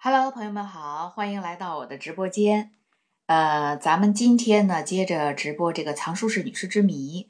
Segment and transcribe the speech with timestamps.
[0.00, 2.70] Hello，朋友们好，欢迎来到我的直播间。
[3.26, 7.24] 呃，咱们今天呢，接着直播这个《藏书室女士之谜》。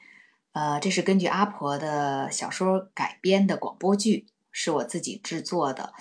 [0.52, 5.94] 呃，这是根据阿婆的小说改编的广播剧，是我自己制作的。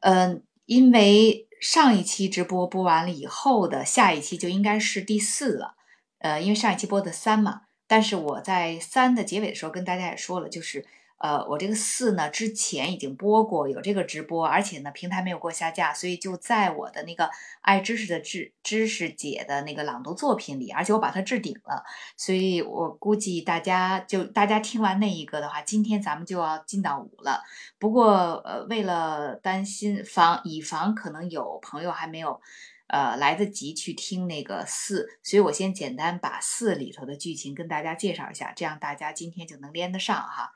[0.00, 5.74] 嗯，因为上一期直播播完了以后的下一期就应该是第四了。
[6.20, 10.86] 呃，因为上一期播的三嘛，但是我在三的结尾的时候跟大家也说了，就是。
[11.18, 17.30] 呃，我这个四呢，之前已经播过，有这个直播，而且呢，平台没有给我下架，所以就在我的那个
[17.62, 21.82] 爱知识的知知识姐的那个朗读作品里，而且我把它置顶了，
[22.16, 27.42] 所以我估计大家就大家听完那一个的话，今天咱们就要进到五了。
[27.78, 32.40] 不过呃，为了担心防以防可能有朋友还没有
[32.88, 40.52] 呃来得及去听那个四，所以我先简单把四里头的剧情跟大家介绍一下，这样大家今天就能连得上哈。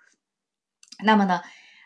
[1.05, 1.41] 那么呢，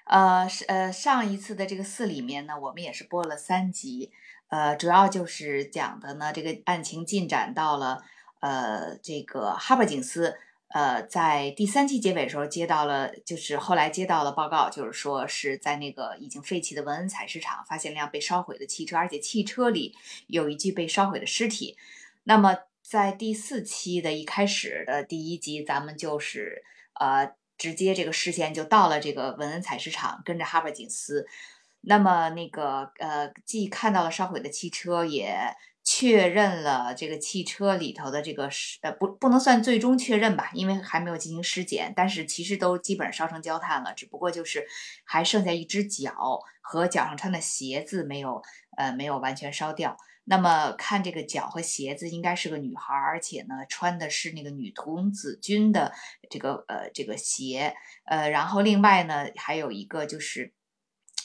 [0.07, 4.11] 呃，是呃，上一次的这个四里面呢，我们也是播了三集，
[4.49, 8.03] 呃，主要就是讲的呢，这个案情进展到了，
[8.41, 10.35] 呃，这个哈珀警司，
[10.69, 19.95] 呃，在第三期结尾的时候接到了，就是后来接到了报告，就是说是在那个已经废弃的文恩采石场发现辆被烧毁的汽车，而且汽车里
[20.27, 21.77] 有一具被烧毁的尸体。
[22.25, 27.35] 那么在第四期的一开始的第一集，咱们就是呃。
[27.63, 31.25] 直接这个视线就到了这个文恩采石场，跟着哈伯警司。
[31.83, 35.37] 那么那个呃，既看到了烧毁的汽车，也
[35.85, 41.93] 确认了这个汽车里头的这个尸呃不不能算最终确认吧，因为还没有进行尸检。
[41.95, 44.67] 但是其实都基本烧成焦炭了，只不过就是
[45.05, 48.43] 还剩下一只脚和脚上穿的鞋子没有
[48.77, 49.97] 呃没有完全烧掉。
[50.25, 55.93] 那么看这个脚和鞋子，应该是个女孩，而且呢穿的是那个女童子军的
[56.31, 60.53] 这个呃这个鞋，呃，然后另外呢还有一个就是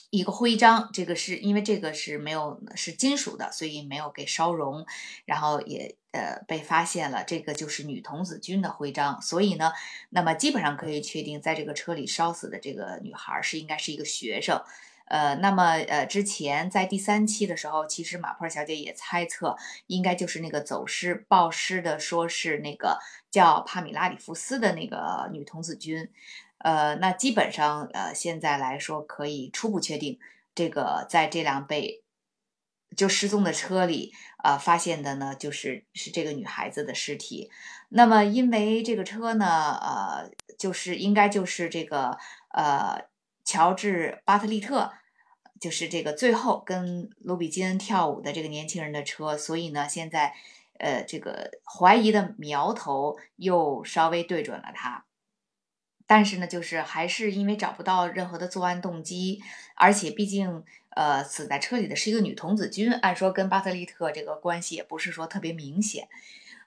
[0.09, 4.85] 一个徽章，这个是因为这个是没有是金属的，所以没有给烧融，
[5.25, 9.73] 然后也呃被发现了，这个就是女童子军的徽章，所以呢，
[10.09, 14.63] 那么基本上可以确定，在这个车里烧死的这个女孩是应该是一个学生。
[15.09, 19.55] 呃，那么呃，之前在第三期的时候，其实马珀小姐也猜测，
[19.87, 22.99] 应该就是那个走失暴失的，说是那个
[23.31, 26.09] 叫帕米拉里夫斯的那个女童子军。
[26.57, 30.19] 呃，那基本上呃，现在来说可以初步确定，
[30.53, 32.03] 这个在这辆被
[32.95, 34.11] 就失踪的车里，
[34.43, 37.49] 呃，发现的呢，就是是这个女孩子的尸体。
[37.89, 42.17] 那么因为这个车呢，呃，就是应该就是这个
[42.49, 43.07] 呃。
[43.47, 44.91] 乔治·巴特利特
[45.57, 50.33] 就是这个最后跟卢比金恩跳舞的这个年轻人的车，所以呢，现在
[50.79, 55.05] 呃，这个怀疑的苗头又稍微对准了他。
[56.05, 59.41] 但是呢，就是还是因为找不到任何的作案动机，
[59.75, 66.09] 而且毕竟呃，死在车里的是一个女童子军，按说跟巴特利特这个关系也不是说特别明显。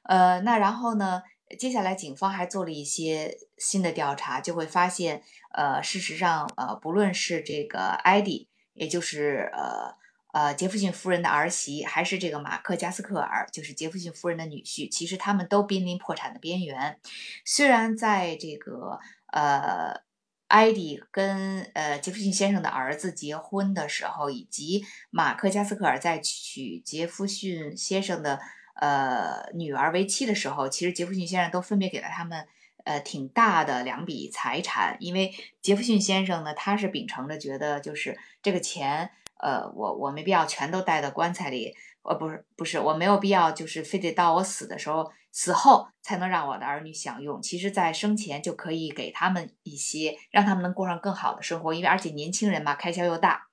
[0.05, 1.25] 呃，那然后呢？
[1.59, 5.23] 接下来，警方还做了一些新的调查，就会发现，
[5.53, 9.95] 呃，事实上，呃，不论是这个艾迪，也就是呃
[10.33, 16.99] 呃杰弗逊夫人的儿媳，还是这个马克加斯克尔，就是杰弗逊夫人的女婿，其实他们都濒临破产的边缘。
[17.45, 18.99] 虽然在这个
[19.33, 20.01] 呃
[20.49, 28.41] 艾迪跟呃杰弗逊先生的儿子结婚的时候，以及马克加斯克尔在娶杰弗逊先生的。
[28.81, 32.47] 呃，女儿为妻的时候，其实杰弗逊先生都分别给了他们
[32.85, 53.49] 呃挺大的两笔财产，因为杰弗逊先生呢，他是秉承着觉得就是这个钱，呃，我我没必要全都带到棺材里，呃，不是不是，我没有必要就是非得到我死的时候死后才能让我的儿女享用，其实在生前就可以给他们一些，让他们能过上更好的生活，因为而且年轻人嘛，开销又大，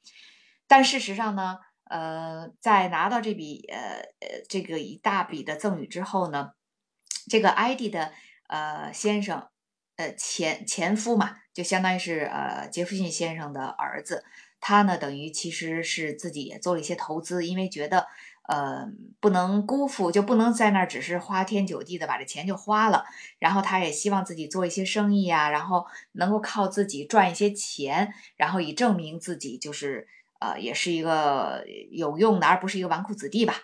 [0.68, 1.58] 但事实上呢。
[1.90, 6.52] 呃，在拿到这笔呃呃这个一大笔的赠与之后呢，
[7.30, 8.12] 这个艾迪的
[8.48, 9.48] 呃先生，
[9.96, 14.24] 呃前前夫嘛，就相当于是呃杰弗逊先生的儿子，
[14.60, 18.08] 他呢等于其实是自己也做了一些投资，因为觉得
[18.48, 18.88] 呃
[19.20, 23.06] 不能辜负，就不能在那儿只是花天酒地的把这钱就花了，
[23.40, 30.08] 然后他也希望自己做一些生意啊，然后能够靠自己赚一些钱，然后以证明自己就是。
[30.40, 33.56] 呃，也是一个有用的，而不是一个纨绔子弟吧。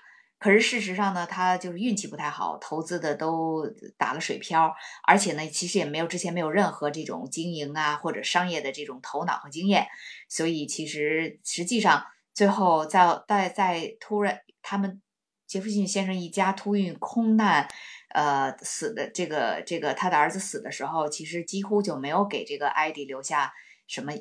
[0.43, 3.65] 可是事实上呢，他就是运气不太好，投资的都
[3.97, 4.75] 打了水漂，
[5.07, 9.87] 而且呢，其实也没有之前没有任何这种经营啊或者商业的这种头脑和经验，
[10.27, 15.01] 所以其实实际上最后在在在突然他们
[15.47, 17.65] 杰弗逊先生一家突运空难，
[18.13, 23.53] 呃死的这个这个他的儿子死的时候，其实几乎就没有给这个艾迪留下
[23.87, 24.11] 什么。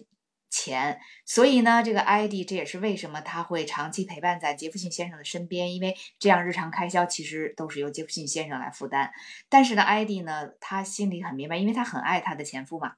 [0.52, 9.10] 钱，所以呢，这个艾迪这也是为什么他会长期陪伴在杰弗逊先生的身边，因为这样日常开销其实都是由杰弗逊先生来负担。
[9.48, 12.96] 但是呢，艾迪呢，他心里很明白，因为他很爱他的前夫嘛，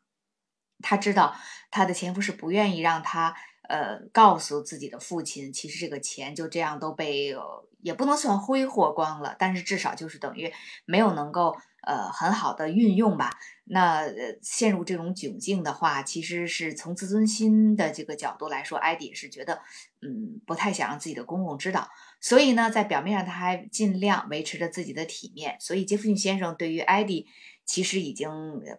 [0.83, 1.37] 他知道
[1.71, 3.37] 他的前夫是不愿意让他
[3.69, 7.35] 呃告诉自己的父亲，其实这个钱就这样都被
[7.81, 10.53] 也不能算挥霍光了，但是至少就是等于
[10.85, 11.57] 没有能够。
[11.87, 13.31] 呃，很好的运用吧。
[13.67, 19.61] 那呃，陷入这种窘境的话，其实是从自尊心的这个角度来说，艾迪是觉得，
[20.01, 21.91] 嗯，不太想让自己的公公知道。
[22.23, 25.59] 所以呢，在表面上他还尽量维持着自己的体面。
[25.61, 27.27] 所以杰弗逊先生对于艾迪
[27.67, 28.31] 其实已经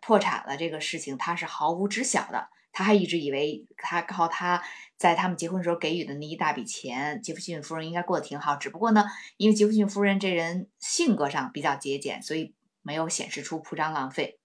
[0.02, 2.48] 破产了这个事情，他是毫无知晓的。
[2.76, 4.62] 他还一直以为他靠他
[4.96, 8.56] 在他们结婚时候给予的那一大笔钱，杰弗逊夫人应该过得挺好。
[8.56, 9.06] 只不过呢，
[9.38, 12.54] 因为杰弗逊夫人这人性格上比较节俭，所以。
[12.88, 14.38] 没有显示出铺张浪费。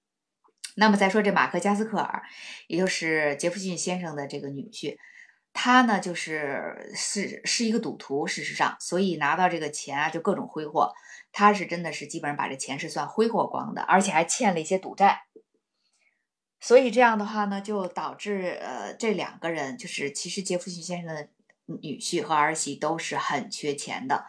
[0.74, 2.22] 那么再说这马克加斯克尔，
[2.68, 4.96] 也就是杰弗逊先生的这个女婿，
[5.52, 10.90] 他呢就是是是一个赌徒，事实上，所以拿到这个钱啊就各种挥霍。
[11.32, 15.24] 他是真的是基本上把这钱是算挥霍光的，而且还欠了一些赌债。
[16.60, 21.28] 所以这样的话呢，就导致呃这两个人就是其实杰弗逊先生的
[21.66, 24.26] 女婿和儿媳都是很缺钱的。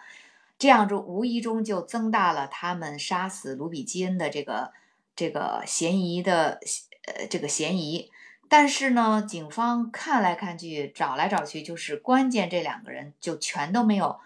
[0.58, 4.72] 这样就无意中就增大了他们杀死卢比基恩的这个
[5.16, 6.60] 这个嫌疑的
[7.08, 8.12] 呃这个嫌疑，
[8.48, 14.20] 但是呢，警方看来看去找来找去，就是关键这两个人就全都没有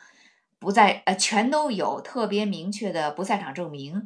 [0.60, 4.06] 不在呃全都有特别明确的不在场证明，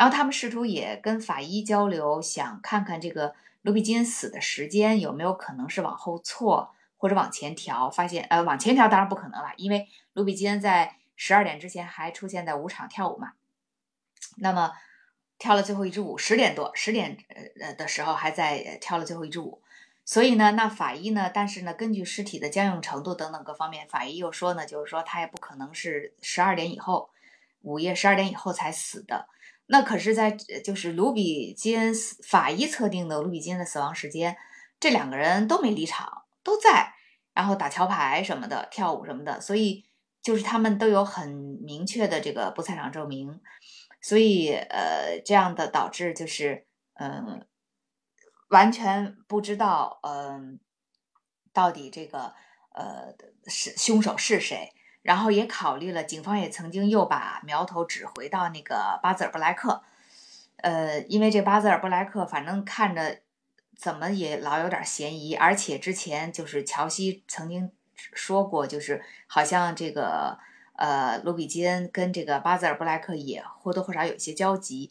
[0.00, 10.96] 然后他们试图也跟法医交流，想看看这个卢比金死的时间有没有可能是往后错或者往前调，发现呃往前调当然不可能了，因为卢比金在。
[11.22, 13.32] 十二点之前还出现在舞场跳舞嘛？
[14.38, 14.72] 那么
[15.38, 17.18] 跳了最后一支舞，十点多十点
[17.60, 19.60] 呃的时候还在跳了最后一支舞，
[20.06, 21.30] 所以呢，那法医呢？
[21.34, 27.10] 但是呢，根据尸体的僵硬程度等等各方面，法医又说呢，就是说他也不可能是十二点以后，
[27.60, 29.28] 午夜十二点以后才死的。
[29.70, 31.94] 那可是，在就是卢比基恩
[32.26, 34.36] 法医测定的卢比基恩的死亡时间，
[34.78, 36.92] 这两个人都没离场，都在，
[37.32, 39.84] 然后打桥牌什么的，跳舞什么的，所以。
[40.22, 41.30] 就是他们都有很
[41.62, 43.40] 明确的这个不在场证明，
[44.02, 47.46] 所以呃，这样的导致就是嗯，
[48.50, 50.60] 完全不知道嗯，
[51.54, 52.34] 到底这个
[52.74, 53.14] 呃
[53.46, 54.74] 是凶手是谁。
[55.02, 59.82] 然后也考虑了，警方也曾经又把苗头指回到那个巴兹尔布莱克，
[60.56, 63.20] 呃，因为这巴兹尔布莱克反正看着
[63.76, 67.70] 怎么也老有点嫌疑，而且之前就是乔西曾经。
[68.14, 70.38] 说过，就是好像这个
[70.76, 74.90] 呃，卢比基恩跟这个巴泽尔布莱克也或多或少有一些交集，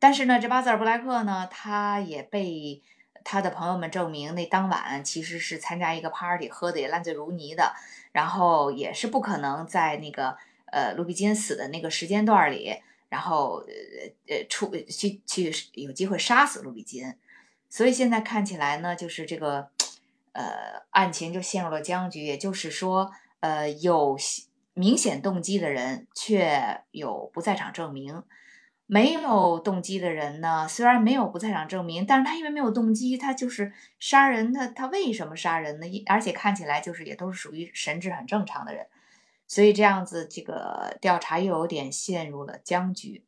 [0.00, 2.82] 但是呢，这巴泽尔布莱克呢，他也被
[3.24, 7.74] 他的朋友们证明，那当晚其实是参加一个 party，喝的也烂醉如泥的，
[8.12, 10.36] 然后也是不可能在那个
[10.72, 12.76] 呃卢比金死的那个时间段里，
[13.08, 17.14] 然后呃呃出去去有机会杀死卢比金，
[17.68, 19.70] 所以现在看起来呢，就是这个。
[20.32, 23.10] 呃，案情就陷入了僵局，也就是说，
[23.40, 24.16] 呃，有
[24.74, 28.22] 明显动机的人却有不在场证明，
[28.88, 35.86] 没有动机的人呢，虽然没有不在场证明，但是他因为没有动机，他就是杀人，他他为什么杀人呢？
[36.06, 38.88] 而且看起来就是也都是属于神智很正常的人，
[39.46, 43.24] 所以这样子这个调查又有点陷入了僵局。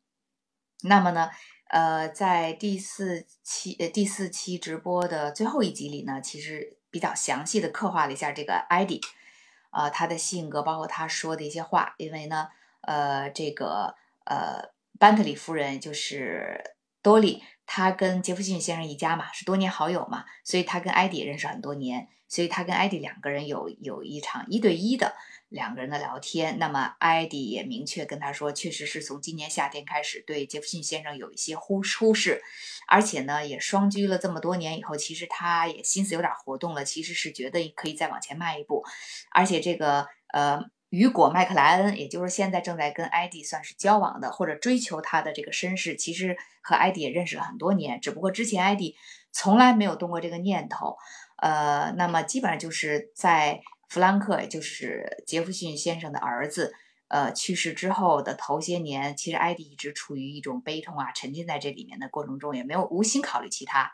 [0.83, 1.29] 那么呢，
[1.69, 6.77] 呃，在第四期呃第四期直播的最后一集里呢，其实。
[6.93, 8.99] 比较详细的刻画了一下这个艾迪，
[9.69, 11.95] 呃，他的性格，包括他说的一些话。
[11.95, 12.49] 因为呢，
[12.81, 13.95] 呃，这个
[14.25, 14.61] 呃，
[14.99, 25.15] 班特里夫人就是多莉，她跟杰弗逊先生一家嘛，是多年好友嘛，所以她跟艾迪认识很多年，所以她跟艾迪两个人有有一场一对一的。
[25.49, 32.41] 两个人的聊天，那么艾迪也明确跟他说，确实是从今年夏天开始对杰弗逊先生有一些忽忽视，
[32.87, 38.85] 而且呢，也双居了这么多年以后，其实他也心思有点活动了，其实是觉得可以再往前迈一步，
[39.31, 48.95] 而且这个呃，雨果麦克莱恩，也就是现在正在跟艾迪算是交往的或者追求他的这个绅士，其实和艾迪也认识了很多年，只不过之前艾迪
[49.31, 50.95] 从来没有动过这个念头，
[51.37, 53.61] 呃，那么基本上就是在。
[53.93, 56.73] 弗兰克，也就是杰弗逊先生的儿子，
[57.09, 63.91] 呃，去世之后的头些年，其实艾迪一直处于一种悲痛啊，沉浸在这里面的过程中，也没有无心考虑其他。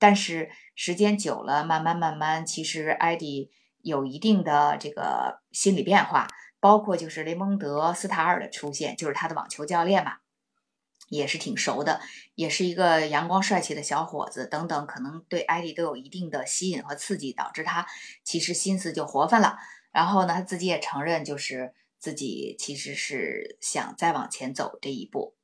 [0.00, 3.52] 但是时间久了，慢慢慢慢，其实艾迪
[3.86, 6.26] 有一定的这个心理变化，
[6.58, 10.16] 包括就是雷蒙德·斯塔尔的出现，就是他的网球教练嘛。
[11.08, 12.00] 也是挺熟的，
[12.34, 17.86] 也是一个阳光帅气的小伙子，等等，可能对艾迪都有一定的吸引和刺激，导致他
[18.24, 19.56] 其实心思就活泛了。
[19.92, 25.36] 然后呢，他自己也承认，就是自己其实是想再往前走这一步。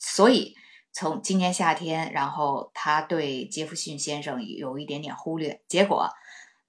[0.00, 0.56] 所以
[0.92, 6.08] 从今年夏天，然后他对杰弗逊先生有一点点忽略，结果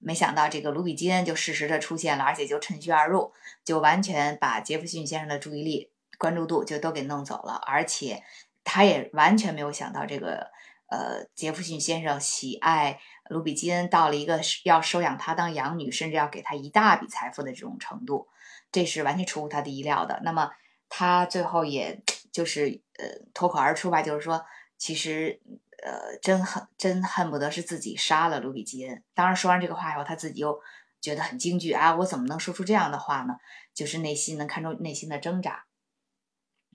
[0.00, 3.32] 没想到这个卢比基恩就适时的出现了，而且就趁虚而入，
[3.64, 5.92] 就完全把杰弗逊先生的注意力。
[6.18, 8.22] 关注度就都给弄走了，而且
[8.62, 10.50] 他也完全没有想到这个
[10.90, 18.28] 呃杰弗逊先生喜爱卢比基恩到了一个要收养他当养女，甚至要给他一大笔财富的这种程度，
[18.70, 20.20] 这是完全出乎他的意料的。
[20.22, 20.50] 那么
[20.90, 24.44] 他最后也就是呃脱口而出吧，就是说
[24.76, 25.40] 其实
[25.82, 29.02] 呃真恨真恨不得是自己杀了卢比基恩。
[29.14, 30.60] 当然说完这个话以后，他自己又
[31.00, 33.36] 觉得很惊惧啊，我怎么能说出这样的话呢？
[33.72, 35.64] 就是内心能看出内心的挣扎。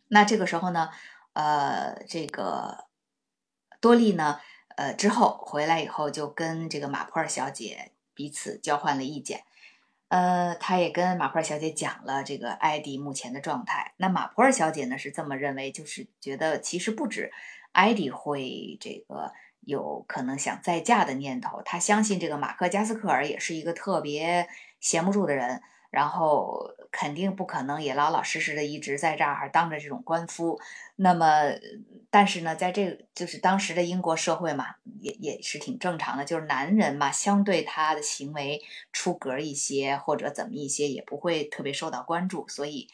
[0.08, 0.90] 那这个时候呢，
[1.34, 2.86] 呃，这个
[3.82, 4.40] 多莉呢，
[4.76, 9.44] 呃，之后回来以后就跟这个马普尔小姐彼此交换了意见，
[10.08, 13.94] 呃，她也跟马普尔小姐讲了这个艾迪目前的状态。
[13.98, 17.32] 那马普尔小姐呢是这么认为，就是觉得其实不止
[17.76, 24.48] 艾迪会这个有可能想再嫁的念头，他相信这个马克加斯克尔也是一个特别
[24.80, 25.62] 闲不住的人。
[25.92, 30.60] 然后肯定不可能也老老实实的一直在这儿当着这种官夫。
[30.98, 31.54] 那么，
[32.10, 42.46] 但是呢，在这个就是当时的英国社会嘛，也也是挺正常的，就是男人嘛，相对他的行为出格一些或者怎么一些，也不会特别受到关注。
[42.50, 42.90] 所以，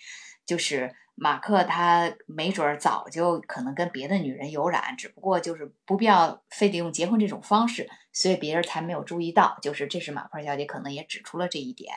[0.45, 9.59] 就是马克他没准儿早就可能跟别的女人有染，只不过就是不必要非得用结婚这种方式，所以别人才没有注意到。
[9.61, 11.93] 就是这是马普尔小姐可能也指出了这一点。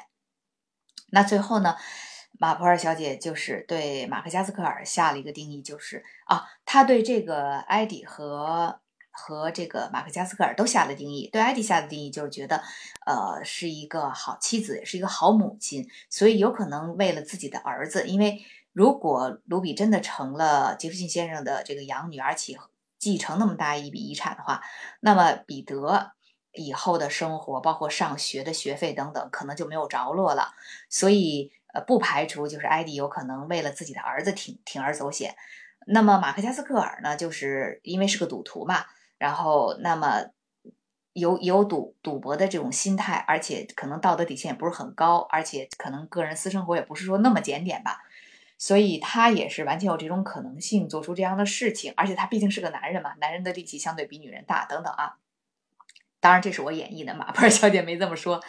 [1.06, 1.74] 那最后呢，
[2.38, 8.78] 马普尔小姐就是对马克加斯克尔下了一个定义，就是啊，她对这个艾迪和
[9.10, 11.30] 和这个马克加斯克尔都下了定义。
[11.32, 12.62] 对艾迪下的定义就是觉得，
[13.06, 22.58] 呃，是一个好妻子，也是一个好母亲，所以有可能为了自己的儿子，因为如果卢比真的成了杰弗逊先生的这个养女，而且
[22.98, 24.60] 继承那么大一笔遗产的话，
[25.00, 26.12] 那么彼得。
[26.56, 30.54] 以后的生活，包括上学的学费等等，可能就没有着落了。
[30.88, 35.34] 所以，呃，不排除就是艾迪有可能为了自己的儿子铤铤而走险。
[35.88, 38.84] 那么，马克加斯克尔呢，就是因为是个赌徒嘛，
[39.18, 40.26] 然后那么
[41.12, 48.00] 有有赌赌博的这种心态，而且可能道德底线也不是很高，而且可能个人私生活也不是说那么检点吧。
[48.64, 51.92] 所以，他也是完全有这种可能性做出这样的事情。
[51.98, 55.18] 而且，他毕竟是个男人嘛，男人的力气相对比女人大，等等啊。
[56.18, 58.42] 当然，这是我演绎的，马普尔小姐没这么说，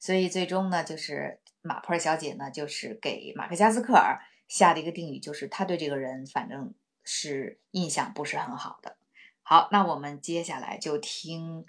[0.00, 6.74] 所以最终呢，就是马普尔小姐呢，就是给马克加斯克尔下的一个定语，就是他对这个人反正
[7.04, 8.96] 是印象不是很好的。
[9.44, 11.64] 好，那我们接下来就听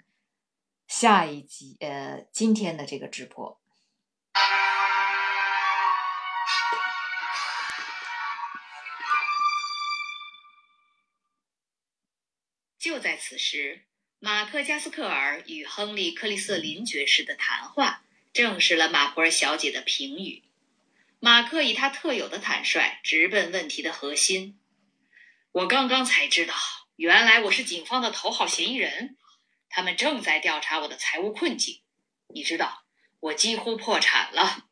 [0.88, 3.60] 下一集，呃，今天的这个直播。
[12.88, 13.82] 就在此时。
[14.18, 18.02] 马克加斯克尔与亨利克里瑟林爵士的谈话
[18.32, 20.42] 证实了马普尔小姐的评语。
[21.20, 24.58] 马克以他特有的坦率直奔问题的核心
[25.52, 26.54] ：“我刚刚才知道，
[26.96, 29.18] 原来我是警方的头号嫌疑人，
[29.68, 31.82] 他们正在调查我的财务困境。
[32.28, 32.84] 你知道，
[33.20, 34.64] 我几乎破产了。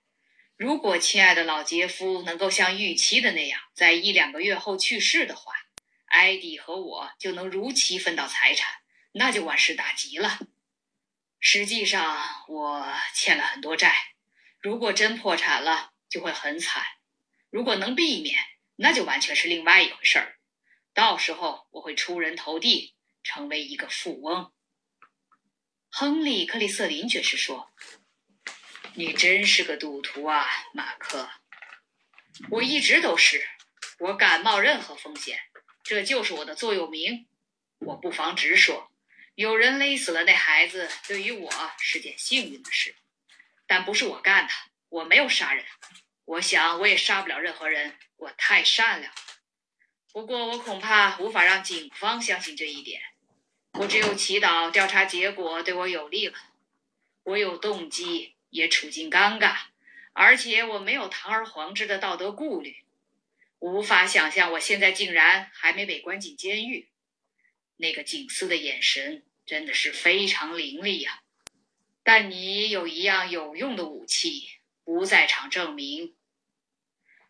[0.56, 5.52] 如果亲爱的老杰夫能够像预期的那样，在一两个月后去世的话，
[6.16, 8.80] 艾迪和我就能如期分到财产。”
[9.18, 10.38] 那就万事大吉了。
[11.40, 14.14] 实际上，我欠了很多债。
[14.60, 16.82] 如果真破产了，就会很惨；
[17.48, 18.38] 如果能避免，
[18.76, 20.38] 那就完全是另外一回事儿。
[20.92, 24.52] 到时候我会出人头地，成为一个富翁。
[25.88, 27.72] 亨利·克里瑟林爵士说
[28.96, 31.30] ：“你真是个赌徒啊，马克。
[32.50, 33.48] 我一直都是，
[34.00, 35.40] 我敢冒任何风险，
[35.86, 37.26] 这就是我的座右铭。
[37.78, 38.90] 我不妨直说。”
[39.36, 42.96] 有人勒死了那孩子，对于我是件幸运的事，
[43.66, 44.52] 但不是我干的，
[44.88, 45.62] 我没有杀人。
[46.24, 49.12] 我想我也杀不了任何人，我太善良。
[50.10, 53.02] 不过我恐怕无法让警方相信这一点。
[53.72, 56.38] 我只有祈祷调查结果对我有利了。
[57.24, 59.54] 我有动机，也处境尴尬，
[60.14, 62.85] 而且我没有堂而皇之的道德顾虑。
[63.58, 66.90] 无法想象我现在竟然还没被关进监狱。
[67.76, 71.22] 那个警司的眼神真的是非常凌厉呀！
[72.02, 74.48] 但你有一样有用的武器——
[74.84, 76.14] 不在场证明。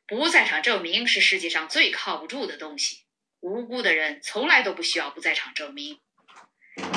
[0.07, 3.05] 不在场证明是世界上最靠不住的东西。
[3.41, 6.01] 无辜的人从来都不需要不在场证明。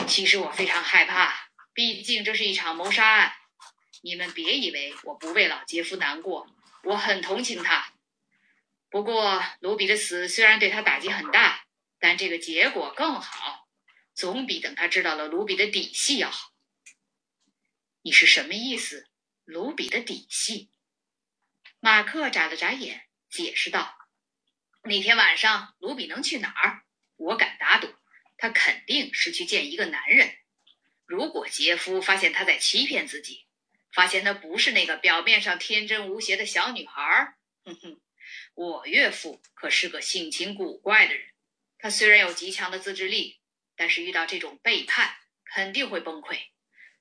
[0.08, 3.34] 其实我非常害怕，毕竟这是一场谋杀案。
[4.02, 6.48] 你们别以为我不为老杰夫难过，
[6.84, 7.94] 我很同情他。
[8.89, 11.65] 不过卢比的死虽然对他打击很大，
[12.00, 13.67] 但这个结果更好，
[14.13, 16.51] 总比等他知道了卢比的底细要好。
[18.01, 19.08] 你是什么意思？
[19.46, 20.72] 卢比的底细？
[21.79, 23.98] 马克眨了眨眼，解释道
[24.84, 26.84] ：“那天晚上，卢比能去哪儿？
[27.15, 27.88] 我敢打赌，
[28.38, 30.36] 他肯定是去见一个男人。
[31.05, 33.46] 如果杰夫发现他在欺骗自己，
[33.91, 38.01] 发现他不是那个表面上天真无邪的小女孩，哼哼，
[38.54, 41.30] 我岳父可是个性情古怪的人。
[41.78, 43.40] 他虽然有极强的自制力，
[43.76, 46.38] 但是遇到这种背叛，肯定会崩溃。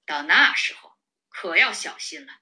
[0.07, 0.93] 到那时候，
[1.29, 2.41] 可要小心了。”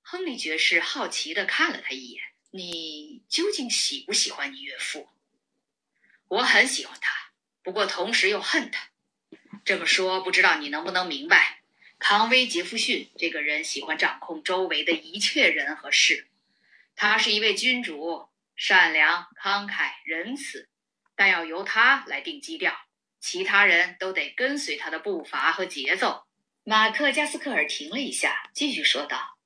[0.00, 2.22] 亨利爵士好奇地看了他一眼
[2.52, 5.08] ：“你究竟喜不喜欢你岳父
[6.28, 8.90] ？”“我很喜欢他，不过同时又恨他。
[9.64, 11.62] 这么说，不知道你能不能明白？
[11.98, 16.26] 康威·杰弗逊这个人喜欢掌控周围的一切人和事。
[16.96, 20.68] 他是一位君主，善良、慷慨、仁慈，
[21.16, 22.74] 但要由他来定基调，
[23.20, 26.24] 其他人都得跟随他的步伐和节奏。”
[26.66, 29.36] 马克·加斯克尔停了一下，继续说道。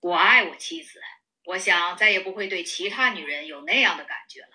[0.00, 1.00] 我爱我妻子，
[1.44, 4.48] 我想再也不会对其他女人有那样的感觉了。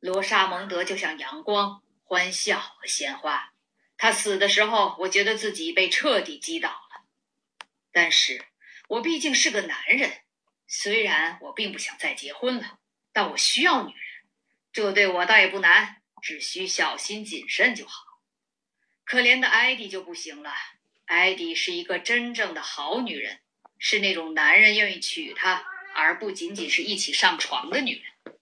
[0.00, 3.54] 罗莎蒙德就像阳光、欢笑和鲜花。
[3.96, 7.06] 她死的时候，我觉得自己被彻底击倒了。
[7.90, 8.44] 但是
[8.88, 10.23] 我毕竟是个男人，
[10.76, 12.80] 虽然我并不想再结婚了，
[13.12, 14.02] 但我需要女人。
[14.72, 18.02] 这对我倒也不难，只需小心谨慎就好。
[19.04, 20.52] 可怜的艾迪就不行了，
[21.04, 23.38] 艾迪是一个真正的好女人。
[23.78, 25.64] 是那种男人愿意娶她，
[25.94, 28.34] 而不仅仅是一起上床的女人。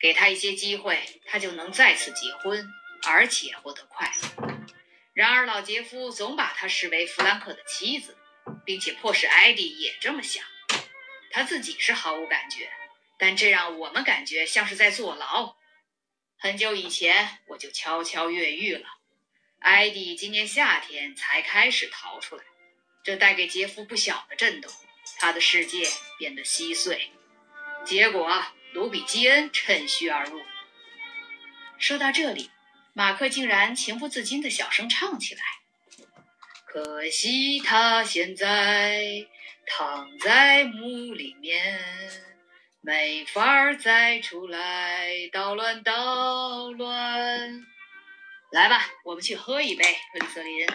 [0.00, 2.68] 给她一些机会，她就能再次结婚，
[3.06, 4.58] 而且获得快乐。
[5.12, 8.16] 然而，老杰夫总把她视为弗兰克的妻子，
[8.64, 10.44] 并且迫使艾迪也这么想。
[11.36, 12.70] 他自己是毫无感觉，
[13.18, 15.54] 但这让我们感觉像是在坐牢。
[16.38, 18.86] 很久以前，我就悄悄越狱了。
[19.58, 22.44] 艾迪今年夏天才开始逃出来，
[23.04, 24.72] 这带给杰夫不小的震动。
[25.18, 25.86] 他的世界
[26.18, 27.10] 变得稀碎，
[27.84, 30.40] 结果卢比基恩趁虚而入。
[31.76, 32.50] 说到这里，
[32.94, 35.42] 马克竟然情不自禁地小声唱起来
[36.64, 39.26] ：“可惜他现在
[39.66, 41.80] 躺在墓里面，
[42.80, 47.66] 没法再出来捣乱捣乱。”
[48.52, 50.66] 来吧，我们去喝一杯，克里斯林。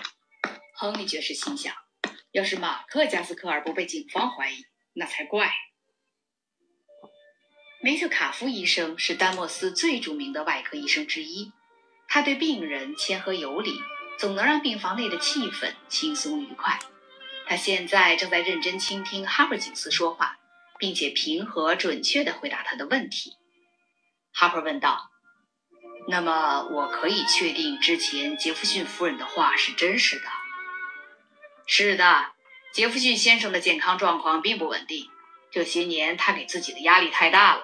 [0.76, 1.74] 亨利爵士心想。
[2.32, 5.52] 要是马克·加斯科尔不被警方怀疑，那才怪。
[7.82, 11.52] 梅特卡夫医生是丹莫斯最著名的外科医生之一，
[12.08, 13.74] 他对病人谦和有礼，
[14.20, 16.80] 总能让病房内的气氛轻松愉快。
[17.52, 20.40] 他现在正在认真倾听哈珀警司说话，
[20.80, 23.34] 并且平和准确地回答他的问题。
[24.32, 25.12] 哈珀问道
[26.08, 30.30] ：“那么，我可以确定之前杰弗逊夫人的话是真实的？”
[31.68, 32.32] 是的，
[32.72, 35.10] 杰弗逊先生的健康状况并不稳定。
[35.52, 37.64] 这些年，他给自己的压力太大了。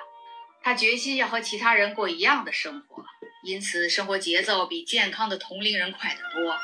[0.61, 3.05] 他决心要和其他人过一样的生活，
[3.45, 6.57] 因此生活节奏比健康的同龄人快得多。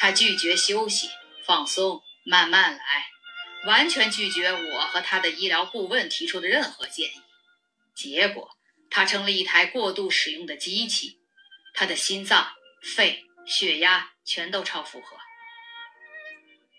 [0.00, 1.08] 他拒绝休息、
[1.46, 3.06] 放松、慢慢来，
[3.66, 7.22] 完全拒绝我和他的医疗顾问提出的任何建议。
[7.94, 8.50] 结果，
[8.90, 11.20] 他成了一台过度使用的机器。
[11.72, 15.16] 他的心脏、肺、血压全都超负荷。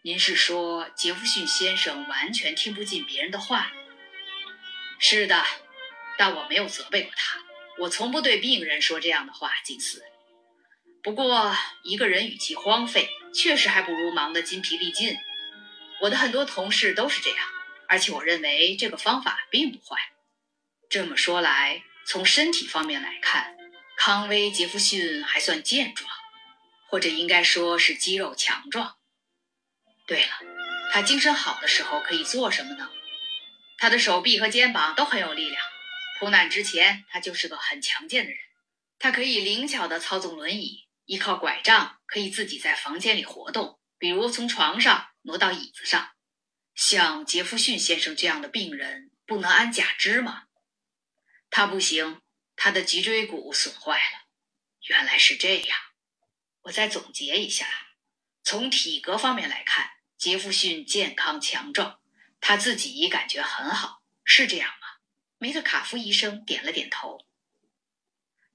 [0.01, 3.71] 您是说杰弗逊先生完全听不进别人的话？
[4.99, 5.45] 是的，
[6.17, 7.39] 但我没有责备过他。
[7.79, 10.03] 我从不对病人说这样的话，金斯。
[11.03, 15.15] 不过，一个人与其荒废，确实还不如忙得筋疲力尽。
[16.01, 17.39] 我的很多同事都是这样，
[17.87, 19.97] 而且我认为这个方法并不坏。
[20.89, 23.57] 这么说来，从身体方面来看，
[23.97, 26.09] 康威·杰弗逊还算健壮，
[26.89, 28.95] 或者应该说是肌肉强壮。
[30.05, 30.31] 对了，
[30.93, 32.89] 他精神好的时候可以做什么呢？
[33.77, 35.61] 他的手臂和肩膀都很有力量。
[36.19, 38.39] 苦难之前，他就是个很强健的人。
[38.97, 46.15] 他可以灵巧地操纵轮椅，依靠拐杖可以自己在房间里活动，比如从床上挪到椅子上。
[46.73, 50.45] 像杰弗逊先生这样的病人不能安假肢吗？
[51.49, 52.21] 他不行，
[52.55, 54.27] 他的脊椎骨损坏了。
[54.87, 55.77] 原来是这样。
[56.61, 57.67] 我再总结一下，
[58.41, 59.91] 从体格方面来看。
[60.17, 61.99] 杰弗逊健康强壮，
[62.41, 64.87] 他自己感觉很好，是这样吗？
[65.37, 67.23] 梅特卡夫医生点了点头。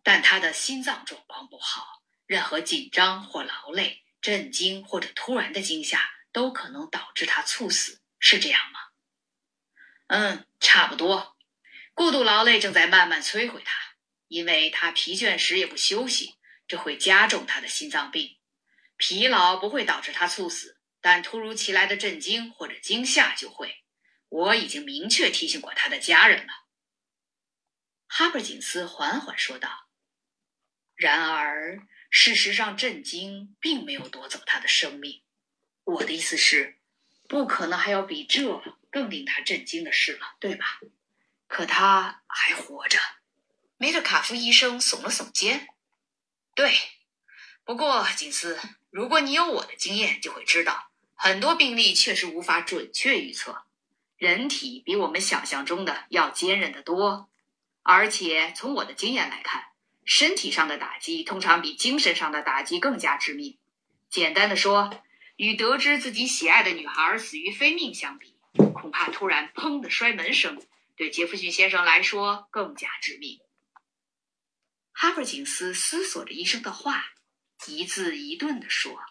[0.02, 8.80] 但他的心脏状况不好，任何紧张或劳累、震惊或者突然的惊吓都可能导致他猝死，是这样吗？
[10.08, 11.36] 嗯，差不多。
[11.94, 13.96] 过度劳累正在慢慢摧毁他，
[14.28, 18.38] 因为他疲倦时也不休息，这会加重他的心脏病。
[18.96, 23.84] 疲劳不会导致他猝死，但突如其来的震惊或者惊吓就会。
[24.28, 26.52] 我已经明确提醒过他的家人了。
[28.06, 29.88] 哈珀金斯缓缓说道。
[30.94, 35.22] 然而，事实上，震惊并没有夺走他的生命。
[35.84, 36.76] 我的意思是，
[37.28, 40.80] 不可能还有比这更令他震惊的事了，对吧？
[41.48, 42.98] 可他还活着。
[43.76, 45.68] 梅特卡夫医生耸了耸肩。
[46.54, 46.74] 对，
[47.64, 48.58] 不过，金斯，
[48.90, 53.64] 如果你有我的经验，就会知道，很多病例确实无法准确预测。
[54.16, 57.28] 人体比我们想象中的要坚韧得多，
[57.82, 59.64] 而且从我的经验来看。
[60.04, 63.56] 身体上的打击通常比精神上的打击更加致命。
[64.10, 65.02] 简单的说，
[65.36, 68.34] 与得知自己喜爱的女孩死于非命相比，
[68.74, 70.64] 恐怕突然“砰”的摔门声
[70.96, 73.40] 对杰弗逊先生来说更加致命。
[74.92, 77.14] 哈珀金斯思索着医生的话，
[77.66, 79.02] 一字一顿地说：“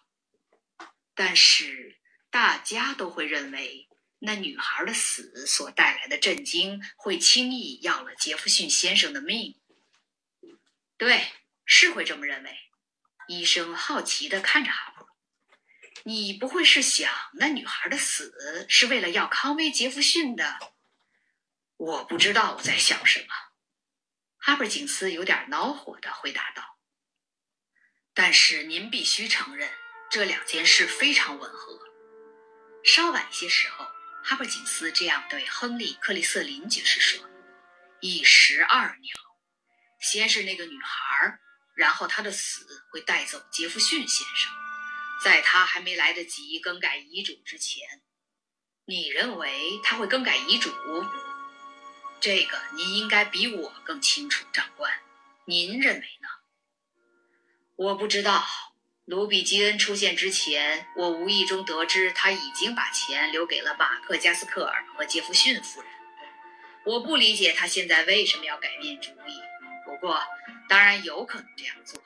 [1.16, 1.98] 但是
[2.30, 9.60] 大家都会认为，那女孩的死所带来的震惊会轻易要了杰弗逊先生的命。”
[10.98, 11.26] 对，
[11.66, 12.56] 是会这么认为。
[13.28, 14.91] 医生好奇地看着哈
[16.04, 20.74] ：“你不会是想那女孩的死是为了要康威·杰弗逊的？”
[21.78, 23.28] 我不知道我在想什么。
[24.38, 26.78] 哈珀警司有点恼火地回答道
[28.14, 29.70] ：“但是您必须承认，
[30.10, 31.80] 这两件事非常吻合。”
[32.84, 33.86] 稍晚一些时候，
[34.24, 37.30] 哈珀警司这样对亨利·克里瑟林爵士说
[38.02, 39.14] ：“一石二鸟。”
[40.02, 41.40] 先是那个女孩，
[41.76, 44.52] 然后她的死会带走杰弗逊先生，
[45.24, 48.02] 在他还没来得及更改遗嘱之前，
[48.86, 50.72] 你认为他会更改遗嘱？
[52.20, 54.92] 这个您应该比我更清楚，长官。
[55.46, 56.28] 您认为呢？
[57.76, 58.46] 我不知道。
[59.06, 65.92] 卢比基恩出现之前，我无意中得知他已经把钱留给了马克加斯克尔和杰弗逊夫人。
[66.86, 69.42] 我不理解他现在为什么要改变主意。
[69.86, 70.22] 不过，
[70.70, 72.02] 当然有可能这样做。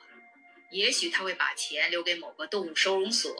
[0.70, 3.34] 也许他会把钱留给某个动物收容所，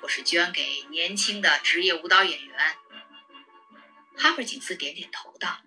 [0.00, 2.76] 或是捐给年轻的职业舞蹈演员。
[4.16, 5.60] 哈珀金斯点点头道：“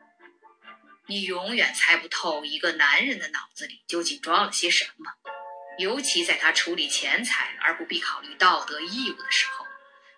[1.08, 5.12] 你永远猜不透一个男人的脑子里究竟装了些什么，
[5.78, 9.66] 尤其在他处理钱财而不必考虑道德义务的时候。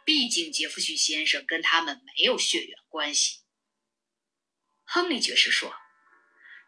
[0.06, 3.42] 毕竟杰弗逊先生跟他们没有血缘关系。”
[4.86, 5.76] 亨利爵士说。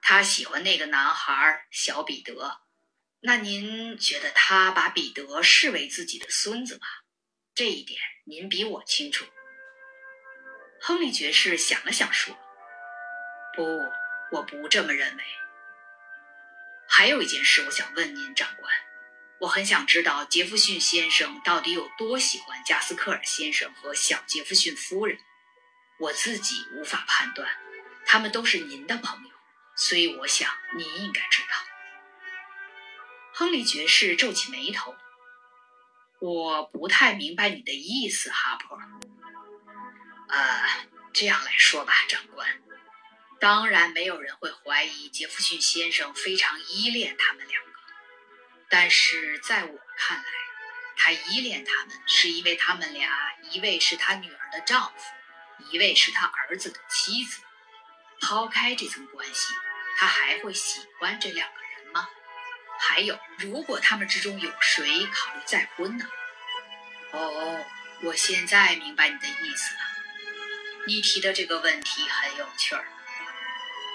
[0.02, 2.62] 他喜欢那个男孩小彼得，
[3.22, 6.88] 那您觉得他把彼得视为自己的孙子吗？
[7.54, 9.26] 这一点您比我清楚。
[10.82, 12.34] 亨利爵士想了想说
[13.58, 13.64] ：“不，
[14.32, 15.24] 我不这么认为。
[16.88, 18.74] 还有一件事，我想问您，长官，
[19.42, 25.20] 我很想知道杰弗逊先生到底有多喜欢加斯克尔先生和小杰弗逊夫人。
[26.00, 27.50] 我自己无法判断，
[28.06, 29.32] 他们都是您的朋友。”
[29.76, 31.69] 所以我想您应该知道。
[33.40, 34.94] 亨利爵士皱起眉头
[36.20, 38.78] ：“我不太明白你的意思，哈珀。
[40.28, 40.66] 呃，
[41.14, 42.62] 这样来说吧，长官，
[43.40, 47.72] 当然没有人会怀疑杰弗逊先生非常依恋他们两个。
[48.70, 50.26] 但是在我看来，
[50.98, 53.10] 他依恋他们是因为他们俩
[53.54, 57.42] 一位是他女儿的丈夫，一位是他儿子的妻子。
[58.20, 59.54] 抛开这层关系。”
[59.98, 62.08] 他还会喜欢这两个人吗？
[62.80, 66.06] 还有，如果他们之中有谁考虑再婚呢？
[67.12, 67.66] 哦，
[68.02, 69.82] 我现在明白你的意思了。
[70.88, 72.86] 你提的这个问题很有趣儿。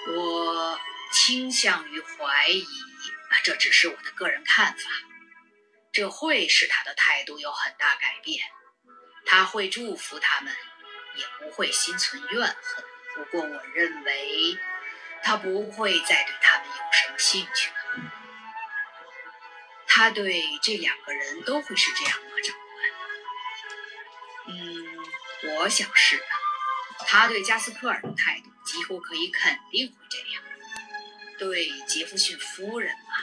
[0.07, 0.79] 我
[1.11, 2.65] 倾向于怀疑，
[3.43, 4.89] 这只是我的个人看法。
[5.91, 8.39] 这会使他的态度有很大改变。
[9.25, 10.55] 他会祝福他们，
[11.15, 12.85] 也不会心存怨恨。
[13.15, 14.57] 不过，我认为。
[15.23, 17.75] 他不会再对他们有什么兴趣了。
[19.97, 22.53] 他对这两个人都会是这样吗，长
[24.45, 24.57] 官？
[24.57, 26.25] 嗯，我想是的。
[27.07, 30.43] 他对加斯科尔的态度几乎可以肯定会这样。
[31.39, 33.13] 对杰弗逊夫人嘛，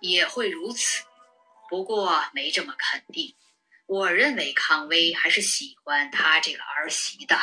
[0.00, 1.04] 也会如此。
[1.70, 3.36] 不过没这么肯定。
[3.86, 7.38] 我认为康威还是喜欢他这个儿媳的。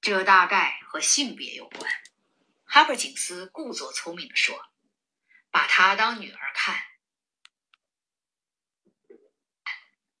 [0.00, 1.92] 这大概和性别有关，
[2.64, 4.58] 哈珀警司故作聪明地说
[5.52, 6.82] ：“把她当女儿看，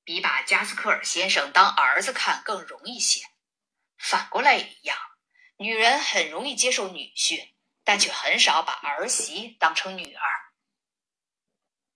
[0.04, 3.26] 比把加斯克尔先生当儿子看更容易些。
[3.98, 4.96] 反过来也一样，
[5.56, 10.22] 女人很容易接受女婿，但却很少把儿媳当成女儿。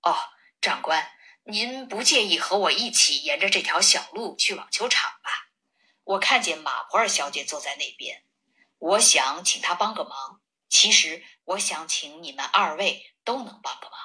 [0.03, 0.16] 哦，
[0.61, 1.12] 长官，
[1.44, 5.51] 您不介意和我一起沿着这条小路去网球场吧？
[6.05, 8.25] 我看见马普尔小姐坐在那边，
[8.79, 10.40] 我想请她帮个忙。
[10.68, 14.00] 其实，我想请你们二位都能帮个忙。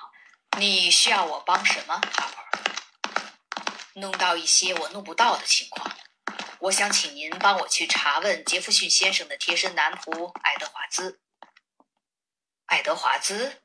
[0.60, 3.21] 你需要我帮什么，哈珀？
[3.93, 5.95] 弄到一些我弄不到的情况。
[6.60, 11.21] 我想请您帮我去查问杰弗逊先生的贴身男仆爱德华兹。
[12.65, 13.62] 爱德华兹，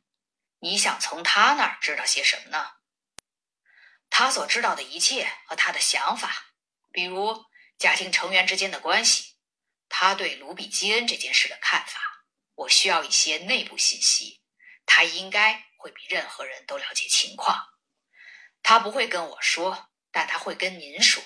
[0.61, 2.75] 你想从他那儿知道些什么呢？
[4.09, 6.53] 他所知道的一切和他的想法，
[6.93, 7.47] 比如。
[7.79, 9.35] 家庭成员之间的关系，
[9.87, 14.41] 他对卢比基恩这件事的看法，我需要一些内部信息。
[14.87, 17.75] 他应该会比任何人都了解情况。
[18.63, 21.23] 他不会跟我说，但他会跟您说。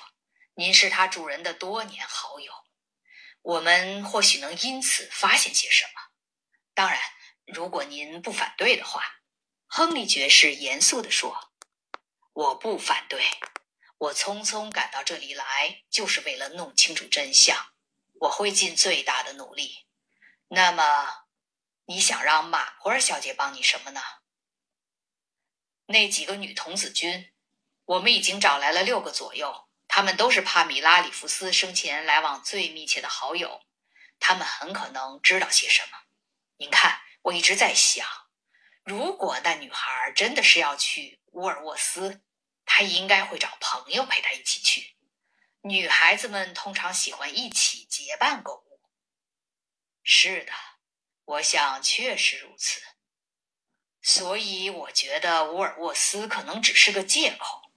[0.55, 2.53] 您是他主人的多年好友，
[3.43, 6.11] 我们或许能因此发现些什么。
[6.75, 7.01] 当然，
[7.47, 9.03] 如果您不反对的话，
[9.67, 11.53] 亨利爵士严肃地说
[12.35, 13.25] ：“我不反对。”
[13.97, 17.75] 我匆匆赶到这里来，就是为了弄清楚真相。
[18.21, 19.87] 我会尽最大的努力。
[20.49, 21.27] 那么，
[21.91, 24.01] 你想让马普尔小姐帮你什么呢？
[25.87, 27.33] 那几个女童子军，
[27.85, 33.65] 我们已经找来了六个左右，他们都是帕米拉里弗斯生前来往最密切的好友，
[34.21, 35.99] 他们很可能知道些什么。
[36.59, 38.07] 您看，我一直在想，
[38.85, 42.23] 如果那女孩真的是要去乌尔沃斯。
[42.65, 44.95] 她应该会找朋友陪她一起去。
[45.63, 48.81] 女孩子们通常喜欢一起结伴购物。
[50.05, 50.53] 是的，
[51.31, 52.83] 我想确实如此。
[54.03, 57.71] 所以我觉得乌尔沃斯可能只是个借口。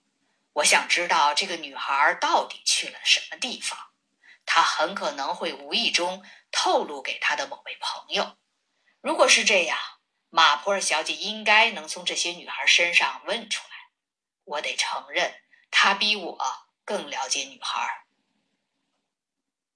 [0.54, 3.92] 我想知道这个女孩到底去了什么地方。
[4.46, 8.38] 她很可能会无意中透露给她的某位朋友。
[9.02, 9.78] 如果是这样，
[10.30, 13.76] 马普尔小姐应该能从这些女孩身上问出来。
[14.46, 18.03] 我得承认，她比我更了解女孩。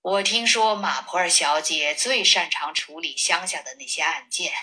[0.09, 4.53] 我听说马普尔小姐最擅长处理乡下的那些案件，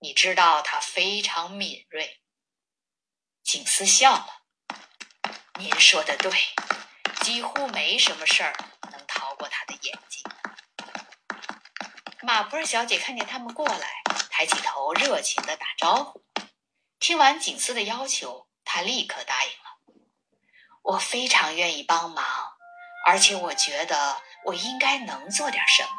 [0.00, 2.20] 你知道她非常敏锐。
[3.44, 4.42] 景斯笑了。
[5.60, 6.32] 您说的对，
[7.20, 8.56] 几乎没什么事儿
[8.90, 10.24] 能逃过她的眼睛。
[12.22, 16.24] 马普尔小姐看见他们过来，抬起头，热情的打招呼。
[16.98, 18.48] 听完景斯的要求。
[18.64, 19.94] 她立刻答应了。
[20.82, 22.24] 我非常愿意帮忙，
[23.06, 25.90] 而且我觉得我应该能做点什么。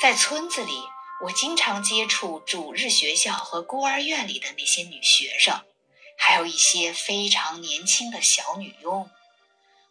[0.00, 0.88] 在村子里，
[1.24, 5.64] 我经常接触主日学校和孤儿院里的那些女学生，
[6.16, 9.10] 还有一些非常年轻的小女佣。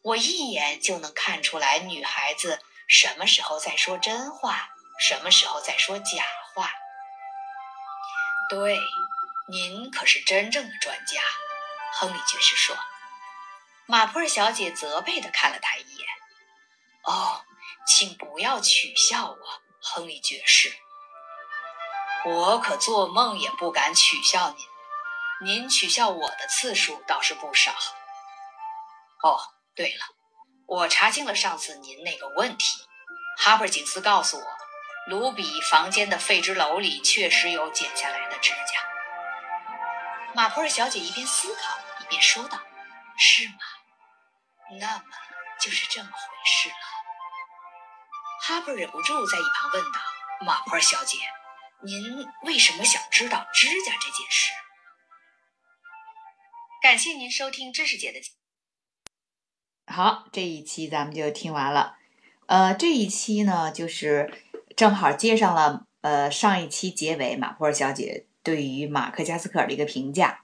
[0.04, 6.72] 我一眼就能看出来，女孩子什么时候在说真话，什么时候在说假话。
[8.50, 8.80] 对，
[9.50, 11.22] 您可是真正的专家。
[11.93, 12.78] 亨利爵士说
[13.88, 16.08] ：“马普尔小姐责备地看了他一眼。
[17.04, 17.43] 哦，
[17.88, 19.38] 请不要取笑我，
[19.82, 20.76] 亨利爵士。
[22.26, 24.67] 我可做梦也不敢取笑您。
[25.39, 27.71] 您取笑我的次数倒是不少。
[29.23, 29.39] 哦，
[29.73, 30.06] 对了，
[30.67, 32.86] 我查清了上次您那个问题。
[33.38, 34.45] 哈珀·警司告诉我，
[35.08, 38.84] 卢比房间的废纸篓里确实有剪下来的指甲。”
[40.36, 41.80] 马普尔小姐一边思考。
[42.00, 42.58] 一边说道
[43.19, 43.56] ：“是吗？
[44.80, 45.04] 那么
[45.60, 46.76] 就是这么回事了。”
[48.39, 50.00] 哈珀忍不住在一旁问道
[50.45, 51.17] ：“马普尔小姐，
[51.84, 54.54] 您为什么想知道指甲这件事？”
[56.82, 58.21] 感谢您收听知识姐的。
[59.88, 61.97] 好，这一期咱们就听完了。
[62.45, 64.32] 呃，这一期呢，就是
[64.76, 70.43] 正好接上了呃上一期结尾马普尔小姐对于马克加斯克尔的一个评价。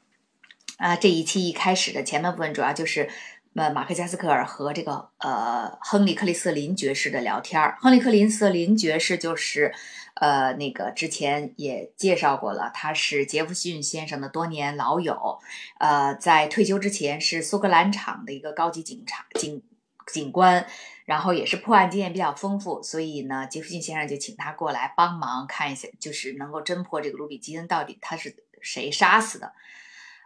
[0.77, 3.09] 啊，这一期一开始的前半部分主要就是，
[3.55, 7.77] 那，马克加斯克尔和这个呃亨利克里斯林爵士的聊天儿。
[7.79, 9.71] 亨利克林斯林爵士就是，
[10.15, 15.39] 呃，那个之前也介绍过了，他是杰弗逊先生的多年老友，
[15.79, 19.61] 呃，在退休之前是苏格兰场的一个高级警察警
[20.07, 20.65] 警官，
[21.05, 29.53] 然后也是破案经验比较丰富，所以呢，杰弗逊先生就请他过来帮忙看一下，就是能够侦破这个卢比基恩到底他是谁杀死的。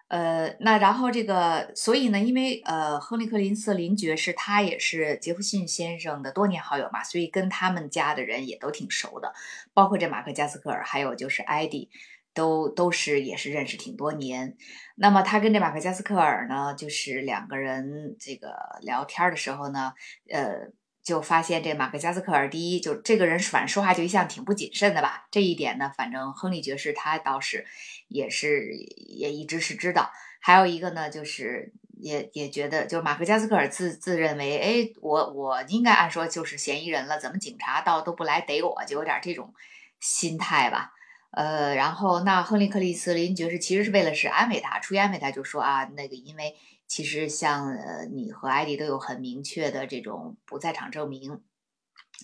[0.09, 9.33] 呃，那然后这个，所以呢，因为呃，亨利克林瑟林爵士他也是杰弗逊先生的多年好友嘛，所以跟他们家的人也都挺熟的，
[9.73, 11.89] 包括这马克加斯克尔，还有就是艾迪，
[12.33, 14.55] 都都是也是认识挺多年。
[14.95, 19.93] 那么他跟这马克加斯克尔呢，就是两个人这个聊天的时候呢，
[20.31, 20.71] 呃，
[21.03, 27.65] 就发现这马克加斯克尔第一就这个人反正说话就一向挺不谨慎的吧，这一点呢，反正亨利爵士他倒是
[28.07, 30.11] 也是也一直是知道。
[30.39, 39.53] 还有一个呢，就是也也觉得，就马克加斯克尔自自认为，哎，我我应该按说就是嫌疑人了，怎么警察到都不来逮我，就有点这种
[39.99, 40.93] 心态吧。
[41.31, 46.55] 呃，然后那亨利克里斯林爵士其实是为了是安慰他，出于安慰他，就说啊，那个因为
[46.87, 51.41] 其实像呃你和艾迪都有很明确的这种不在场证明，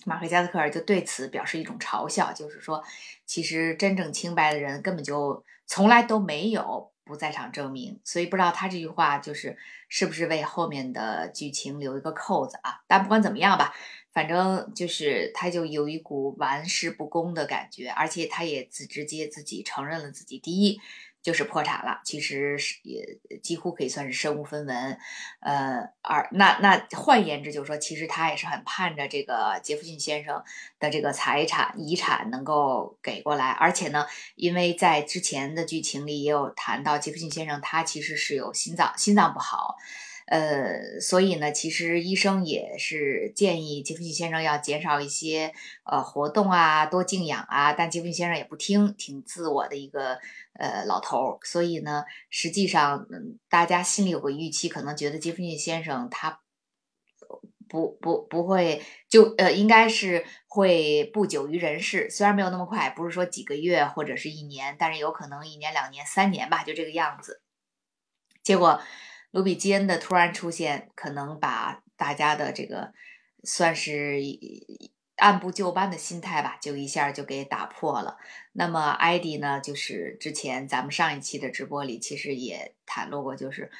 [0.06, 2.82] 马克加斯克尔就对此表示一种嘲笑，就是说
[3.26, 6.92] 其实真正清白的人根本就从来都没有。
[7.06, 9.58] 不在场证明，所以不知道他这句话就是
[9.90, 12.80] 是不是为后面的剧情留一个扣子啊？
[12.86, 13.74] 但不管怎么样吧，
[14.10, 20.80] 反正就是他就有一股玩世不恭的感觉，而且他也自直接自己承认了自己第一。
[21.24, 24.98] 就是破产了，其实是也几乎可以算是身无分文，
[25.40, 30.44] 呃，而那那换言之，就是说，其实他也是很盼着这个杰弗逊先生
[30.78, 34.06] 的这个财产遗产能够给过来，而且呢，
[34.36, 39.78] 因为在之前的剧情里也有谈到杰弗逊先生他其实是有心脏心脏不好。
[40.26, 45.52] 呃，所以呢，其实医生也是建议杰弗逊先生要减少一些
[45.84, 47.74] 呃活动啊，多静养啊。
[47.74, 50.18] 但杰弗逊先生也不听，挺自我的一个
[50.54, 51.38] 呃老头儿。
[51.44, 53.06] 所以呢，实际上，
[53.50, 56.40] 大家心里有个预期，可能觉得杰弗逊先生他
[57.68, 62.08] 不不不会就呃，应该是会不久于人世。
[62.08, 67.42] 虽然没有那么快，不是说几个月或者是一年，但是有可能一年、两年、三年吧，就这个样子。
[68.42, 68.80] 结果。
[69.34, 72.92] 卢比基恩的突然出现，可能把大家的这个
[73.42, 74.20] 算是
[75.16, 78.16] 按部就班的心态吧，就一下就给打破了。
[78.52, 83.72] 那么艾迪呢，就是之前咱们上一期的直播里，其实也袒露过，就是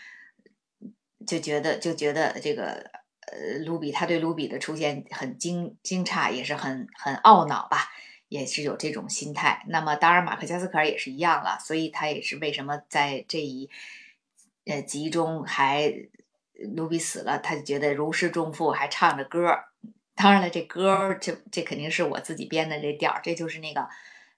[1.24, 2.90] 就觉得就觉得这个
[3.28, 7.92] 呃卢比他对卢比的出现很惊惊诧，也是很很懊恼吧，
[8.28, 9.64] 也是有这种心态。
[9.68, 13.70] 那么当然马克加斯克尔也是一样了，所以他也是为什么在这一。
[14.66, 15.92] 呃，集中还
[16.74, 19.64] 卢比死了，他就觉得如释重负，还唱着歌儿。
[20.14, 23.88] 当然了，这歌儿这这肯定是我自己编的这调儿，这就是那个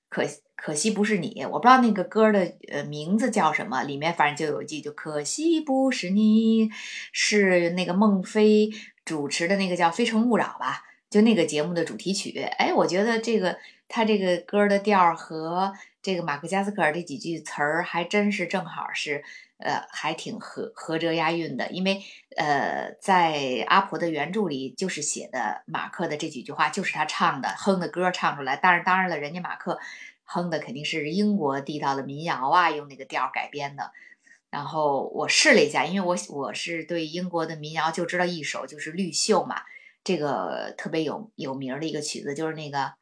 [0.09, 0.25] 可
[0.57, 6.71] 可惜不是你，我不知道那个歌的呃名字叫什么，里面反正就有一句就可惜不是你，
[7.13, 8.71] 是那个孟非
[9.05, 12.33] 主持的那个叫《非诚勿扰》吧，就那个节目的主题曲。
[12.41, 19.23] 哎，我觉得这个他这个歌的调儿和这个马克加斯克尔这几句词儿还真是正好是。
[19.59, 22.03] 呃，还挺合合辙押韵的，因为
[22.37, 29.79] 呃，在阿婆的原著里就是写的马克的这几句话就是他唱的哼的歌唱出来，但是当然了，人家马克
[30.25, 33.93] 哼的肯定是英国地道的民谣啊，用那个调改编的。
[34.51, 39.63] 然后我试了一下，因为我我是对英国的民谣就知道一首，就是《绿袖》嘛，
[40.05, 42.93] 这个特别有有名的一个曲子，就是那个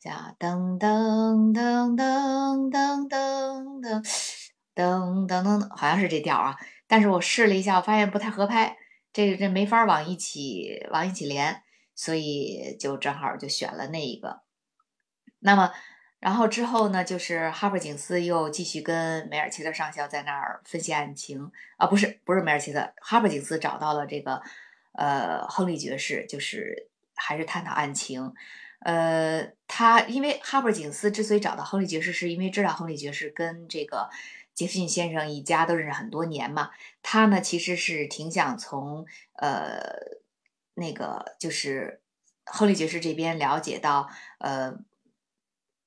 [0.00, 4.41] 叫噔噔噔噔噔噔噔。
[4.74, 6.56] 噔噔噔，好像是这调啊，
[6.86, 8.76] 但是我试了一下，我发现不太合拍，
[9.12, 11.62] 这这没法往一起往一起连，
[11.94, 14.40] 所以就正好就选了那一个。
[15.40, 15.70] 那么，
[16.20, 24.40] 然后之后呢，就是哈珀警司又继续跟梅尔切特上校在那儿分析案情啊，不是不是梅尔切特，哈珀警司找到了这个
[24.94, 28.32] 呃亨利爵士，就是还是探讨案情。
[28.80, 34.08] 呃，他因为哈珀警司之所以找到亨利爵士，是因为知道亨利爵士跟这个。
[34.54, 36.70] 杰弗逊先生一家都认识很多年嘛，
[37.02, 39.80] 他呢其实是挺想从呃
[40.74, 42.02] 那个就是
[42.44, 44.74] 亨利爵士这边了解到，呃，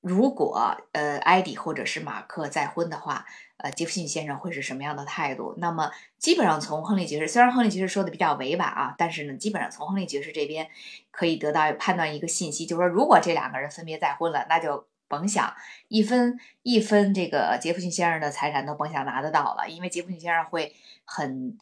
[0.00, 3.24] 如果呃艾迪或者是马克再婚的话，
[3.58, 5.54] 呃杰弗逊先生会是什么样的态度？
[5.58, 10.68] 那么基本上从亨利爵士，虽然亨利爵士说的比较委婉啊，但是呢，基本上从亨利爵士这边
[11.12, 14.88] 可以得到判断一个信息，就是说如果这两个人分别再婚了，那就。
[15.08, 15.54] 甭想
[15.88, 21.56] 一分一分这个杰弗逊先生的财产都甭想拿得到了，因为杰弗逊先生会很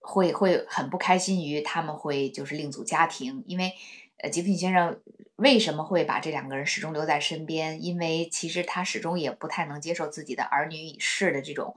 [0.00, 3.74] 会会很不开心于他们会就是另组家庭，因为
[4.18, 5.00] 呃杰弗逊先生
[5.36, 7.84] 为什么会把这两个人始终留在身边？
[7.84, 11.76] 因为其实他始终也不太能接受自己的儿女已逝的这种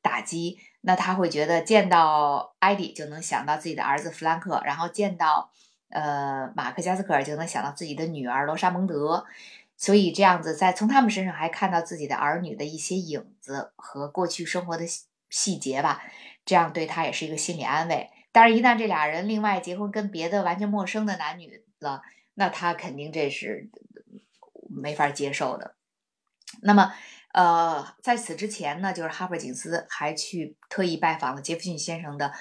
[0.00, 5.50] 打击，那他会觉得见到艾迪就能想到自己的儿子弗兰克，然后见到
[5.90, 9.26] 呃马克加斯克尔就能想到自己的女儿罗莎蒙德。
[9.86, 14.84] 所以这样子，在从他们身上还看到自己的儿女的一些影子和过去生活的
[15.30, 16.02] 细节吧，
[16.44, 18.10] 这样对他也是一个心理安慰。
[18.32, 22.02] 但是，一旦这俩人另外结婚，跟别的完全陌生的男女了，
[22.34, 23.70] 那他肯定这是
[24.68, 25.76] 没法接受的。
[26.62, 26.92] 那么，
[27.32, 32.32] 呃，在此之前呢，就是哈珀警司还去特意拜访了杰弗逊先生的，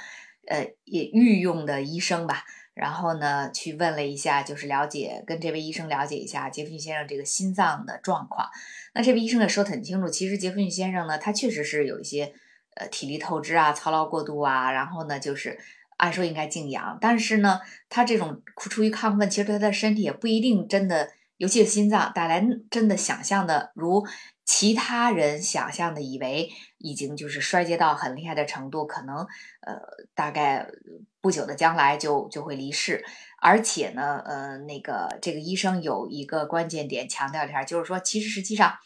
[0.48, 2.44] 呃，也御用的医生吧。
[2.76, 8.48] 然后呢，去问了一下，就是了解跟这位医生了解一下杰弗逊先生这个心脏的状况。
[8.94, 12.34] 那这位医生也说得很清楚，其实杰弗逊先生呢，他确实是有一些
[12.76, 15.58] 呃体力透支啊、操劳过度啊，然后呢，就是
[15.98, 21.10] 按说应该静养，但是呢，他这种出于亢奋，其实对他的身体也不一定真的。
[21.38, 24.08] 尤其是心脏带来真的想象的，如
[24.46, 29.18] 其他人想象的，以为已经就是衰竭到很厉害的程度，可能
[29.62, 29.82] 呃
[30.14, 30.68] 大概
[31.20, 33.04] 不久的将来就就会离世。
[33.42, 38.78] 而且呢，呃，那个这个医生有一个关键点强调一下，就是说，其实实际上，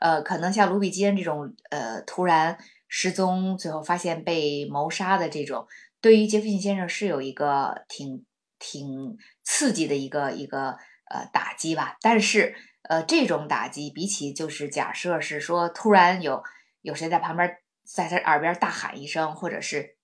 [0.00, 2.56] 呃，可能像卢比基恩这种呃突然
[2.86, 5.66] 失踪，最后发现被谋杀的这种，
[6.00, 8.24] 对于杰弗逊先生是有一个挺
[8.60, 10.78] 挺刺激的一个一个。
[11.12, 16.42] 呃，打击吧，但是，呃，这种打击比起就是假设是说突然有
[16.80, 19.96] 有谁在旁边在他耳边大喊一声，或者是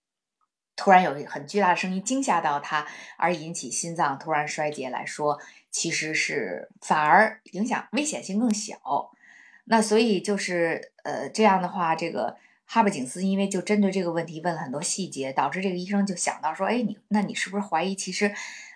[0.77, 9.11] 突然有很巨大的声音惊吓到他而引起心脏突然衰竭来说，其实是反而影响危险性更小。
[9.65, 18.33] 那所以就是呃这样的话，这个哈布警司因为就针对这个问题问了很多细节，导致这个医生就想到说，哎，你那你是不是怀疑其实？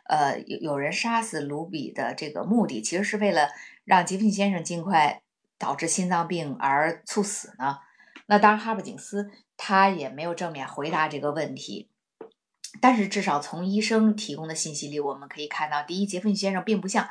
[0.06, 3.48] 呃，有有人杀死卢比的这个目的，其实是为了
[3.90, 5.20] 让杰弗逊先生尽快
[5.58, 7.78] 导致心脏病而猝死呢？
[8.26, 11.88] 那当然，哈珀警司他也没有正面回答这个问题。
[12.80, 17.08] 但是，至少从医生提供的信息里，我们可以看到，第一，杰弗逊先生并不像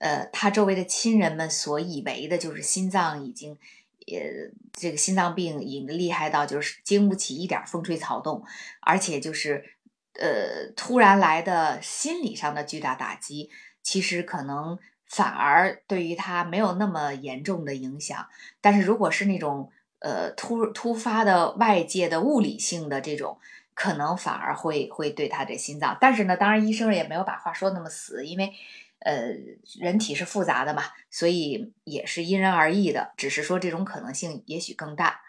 [0.00, 8.44] 呃他周围的亲人们所以为的，就是心脏已经呃这个心脏病已经厉害到就是经不起一点风吹草动，
[8.80, 9.76] 而且就是。
[10.14, 13.48] 呃，突然来的心理上的巨大打击，
[13.80, 14.76] 其实可能
[15.10, 18.26] 反而对于他没有那么严重的影响。
[18.62, 23.38] 但是如果是那种呃突突发的外界的物理性的这种，
[23.74, 25.98] 可能反而会会对他的心脏。
[26.00, 28.52] 但是呢，当然医生也没有把话说那么死，因为
[29.00, 29.34] 呃
[29.80, 33.12] 人体是复杂的嘛，所以也是因人而异的。
[33.16, 35.22] 只是说这种可能性也许更大。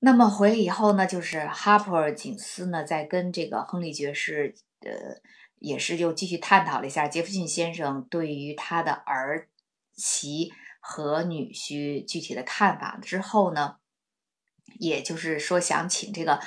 [0.00, 5.20] 那么回来以后呢，就是哈珀警司呢，在跟这个亨利爵士，呃，
[5.58, 9.48] 也是又继续探讨了一下杰弗逊先生对于他的儿
[9.94, 13.76] 媳和女婿具体的看法之后呢，
[14.78, 16.40] 也就是说想请这个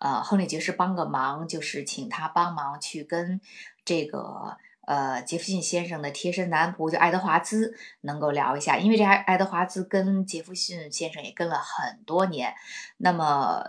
[0.00, 3.40] 呃亨利爵士帮个忙，就是请他帮忙去跟
[3.84, 4.56] 这个。
[4.86, 12.54] 呃，杰弗逊先生的贴身男仆就爱德华兹能够聊一下，因为这爱爱德华兹跟杰弗逊先生也跟了很多年，
[12.98, 13.64] 那么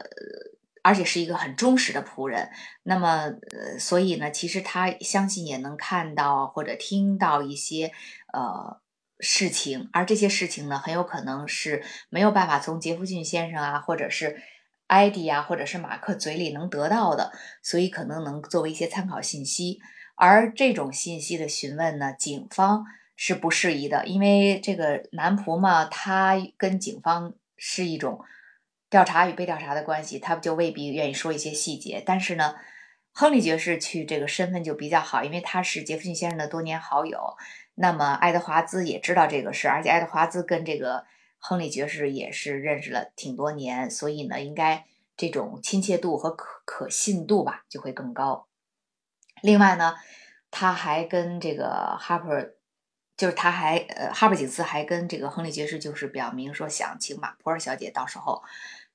[0.88, 2.50] 而且是一个很忠实的仆人，
[2.84, 7.92] 那么呃，所以呢，其实他相信也能看到或者听到一些
[8.32, 8.80] 呃
[9.20, 14.42] 事情，而这些事情呢，很有可能是没有办法从杰弗逊先生啊，或者是
[14.86, 19.80] 艾迪啊，或者是马克嘴里能得到的，所以可能能作为一些参考信息。
[20.16, 22.86] 而这种信息的询问呢，警方
[23.18, 28.22] 是不适宜的，因为这个男仆嘛，他跟警方是一种
[28.90, 32.02] 调查与被调查的关系，他就未必愿意说一些细节。
[32.06, 32.56] 但是呢，
[33.12, 37.36] 亨利爵士去这个身份就比较好，因为他是杰弗逊先生的多年好友。
[37.76, 41.06] 那么爱德华兹也知道这个事，而且爱德华兹跟这个
[41.38, 44.86] 亨利爵士也是认识了挺多年，所以呢，应该
[45.16, 48.48] 这种亲切度和可可信度吧就会更高。
[49.44, 49.96] 另外呢，
[50.50, 52.36] 他还跟这个哈珀，
[53.16, 58.42] 就是他还呃，哈珀警司还跟这个亨利爵士就是表明说，想请马普尔小姐到时候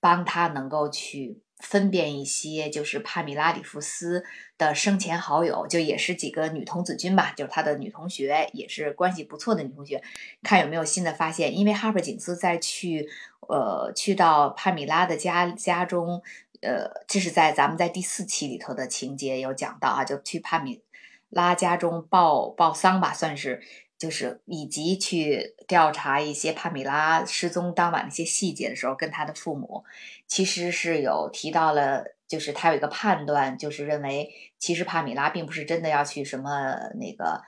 [0.03, 4.25] 帮他能够去分辨一些，就是帕米拉里夫斯
[4.59, 10.03] 的生前好友，就也是几个女童子军吧，就是他的女同学，也是关系不错的女同学，
[10.43, 11.57] 看有没有新的发现。
[11.57, 13.09] 因为哈珀警司在去
[13.49, 16.21] 呃去到帕米拉的家家中。
[16.65, 20.81] 呃，这是在咱们在第四期里头的情节有讲到啊，就去帕米
[21.29, 23.61] 拉家中报报丧吧，算是
[24.03, 29.85] 就是以及去调查一些帕米拉失踪当晚的一些细节的时候，跟他的父母
[30.27, 34.29] 其实是有提到了，就是他有一个判断，就是认为
[34.59, 37.43] 其实帕米拉并不是真的要去什么那个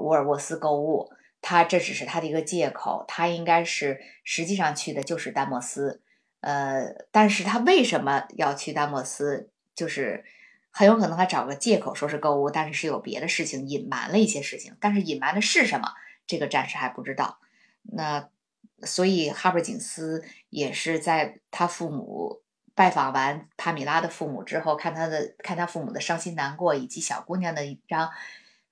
[0.00, 6.02] 沃尔沃斯购物，他这只是他的一个借口，他应该是实际上去的就是丹莫斯。
[6.40, 9.50] 呃，但是他为什么要去丹莫斯？
[9.76, 10.24] 就是
[10.70, 14.76] 很有可能他找个借口说是购物，但是是有别的事情隐瞒了一些事情。
[14.80, 15.92] 但是隐瞒的是什么？
[16.26, 17.40] 这个暂时还不知道。
[17.82, 18.28] 那
[18.82, 22.42] 所以哈珀警司也是在他父母
[22.74, 28.10] 拜访完帕米拉的父母之后，看他的看他父母的伤心难过，以及小姑娘的一张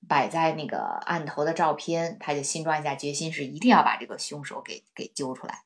[0.07, 5.63] 摆在那个案头的照片，他就新装下决心，是一定要把这个凶手给给揪出来。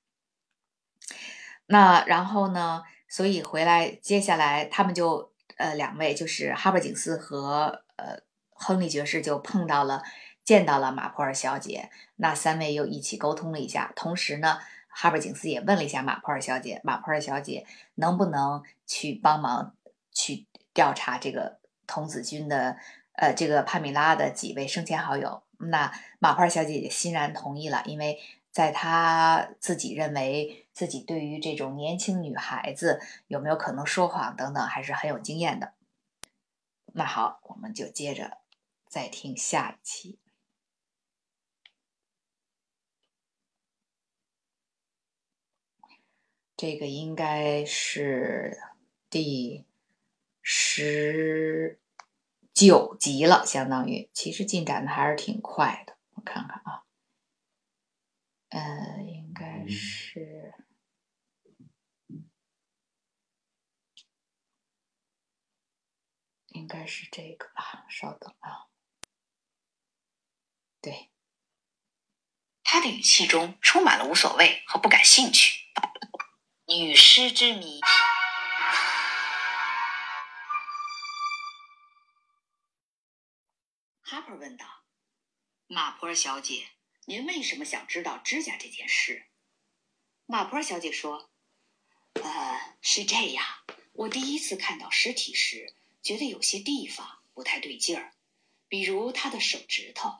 [1.66, 2.82] 那然后呢？
[3.08, 5.31] 所以回来，接下来他们就
[5.62, 8.18] 呃两位就是哈珀警司和呃
[8.50, 10.02] 亨利爵士就碰到了，
[10.44, 11.88] 见到了马普尔小姐。
[12.16, 14.58] 那三位又一起沟通了一下，同时呢，
[14.88, 19.76] 哈珀警司也问了一下马普尔小姐，马普尔小姐能不能去帮忙
[20.12, 22.76] 去调查这个童子军的
[23.12, 25.42] 呃这个帕米拉的几位生前好友？
[25.58, 28.18] 那马普尔小姐也欣然同意了，因为。
[28.52, 35.74] 在他自己认为自己对于这种年轻女孩子有没有可能说谎等等，还是很有经验的。
[36.94, 38.38] 那好，我们就接着
[38.86, 40.18] 再听下一期。
[46.56, 48.56] 这个应该是
[49.10, 49.66] 第
[50.42, 51.80] 十
[52.54, 55.96] 九集了，相当于其实进展的还是挺快的。
[56.14, 56.84] 我看看啊。
[58.50, 60.54] 呃，应该是，
[66.52, 67.86] 应该是这个吧。
[67.88, 68.68] 稍等啊，
[70.80, 71.10] 对，
[72.62, 75.66] 他的语气中充满了无所谓和不感兴趣。
[76.66, 77.80] 女尸之谜，
[84.00, 84.84] 哈珀问道
[85.66, 86.68] ：“马坡小姐。”
[87.04, 89.28] 您为什么想知道指甲这件事？
[90.26, 91.32] 马坡小姐说
[92.22, 93.44] ：“呃，是这样。
[93.92, 98.12] 我第一次看到尸体时，觉得有些地方不太对劲儿，
[98.68, 100.10] 比如他的手指头。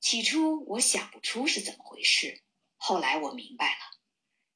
[0.00, 2.42] 起初我想不出是怎么回事，
[2.76, 3.78] 后来我明白了。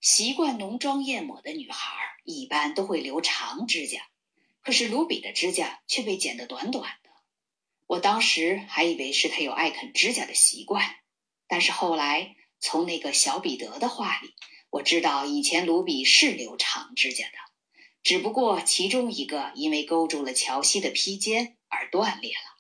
[0.00, 4.08] 习惯浓妆艳抹的女孩一般都会留长指甲，
[4.60, 7.10] 可是卢比的指甲却被剪得短短的。
[7.86, 10.96] 我当时还以为是他有爱啃指甲的习惯。”
[11.50, 14.34] 但是后来，从那个小彼得的话里，
[14.68, 17.38] 我知道以前卢比是留长指甲的，
[18.02, 22.58] 只不过其中一个因为勾住了乔西的披肩而断裂了。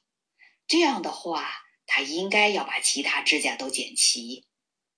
[0.66, 1.50] 这样的话，
[1.86, 4.44] 他应该要把其他指甲都剪齐。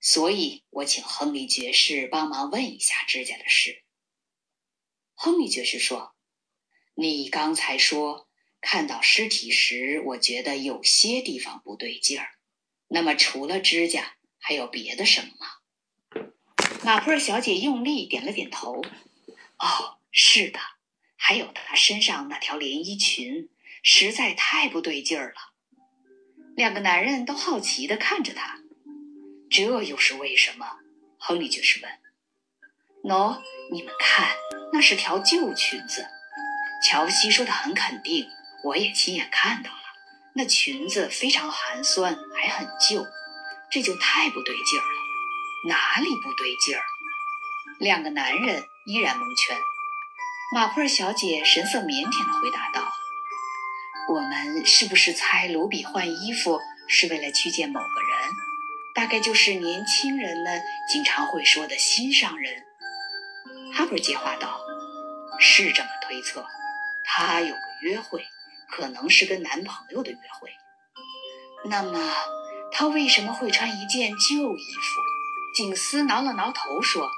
[0.03, 3.83] 所以我请亨利爵士帮忙问一下指甲的事。
[5.13, 6.15] 亨利爵士说
[6.97, 8.27] ：“你刚才说
[8.59, 12.29] 看到尸体时，我觉得有些地方不对劲儿。”
[12.89, 15.47] 那么，除了指甲，还有别的什么吗？
[16.83, 18.81] 马普尔小姐用力点了点头。
[19.59, 20.59] 哦，是的，
[21.17, 23.49] 还有她身上那条连衣裙，
[23.81, 25.35] 实在太不对劲儿了。
[26.55, 28.57] 两个男人都好奇地看着她。
[29.49, 30.65] 这又是为什么？
[31.17, 31.91] 亨利爵士问。
[33.03, 33.41] 喏，
[33.71, 34.29] 你们看，
[34.73, 36.05] 那是条旧裙子。
[36.87, 38.27] 乔西说的很肯定，
[38.63, 39.77] 我也亲眼看到了。
[40.35, 43.05] 那裙子非常寒酸，还很旧，
[43.71, 45.69] 这就太不对劲儿了。
[45.69, 46.83] 哪里不对劲儿？
[47.79, 49.57] 两个男人依然蒙圈。
[50.53, 52.91] 马普尔小姐神色腼腆地回答道
[54.13, 58.29] ：“我们是不是猜卢比换衣服是为了去见某个人？
[58.93, 62.65] 大概就是年轻人们经常会说的心上人。”
[63.73, 64.59] 哈珀接话道
[65.39, 66.45] ：“是这么推测，
[67.05, 68.25] 她有个约会。”
[68.69, 70.49] 可能是跟男朋友的约会，
[71.65, 72.13] 那么
[72.71, 75.01] 她为什么会穿一件旧衣服？
[75.57, 77.09] 景斯挠了挠头说：“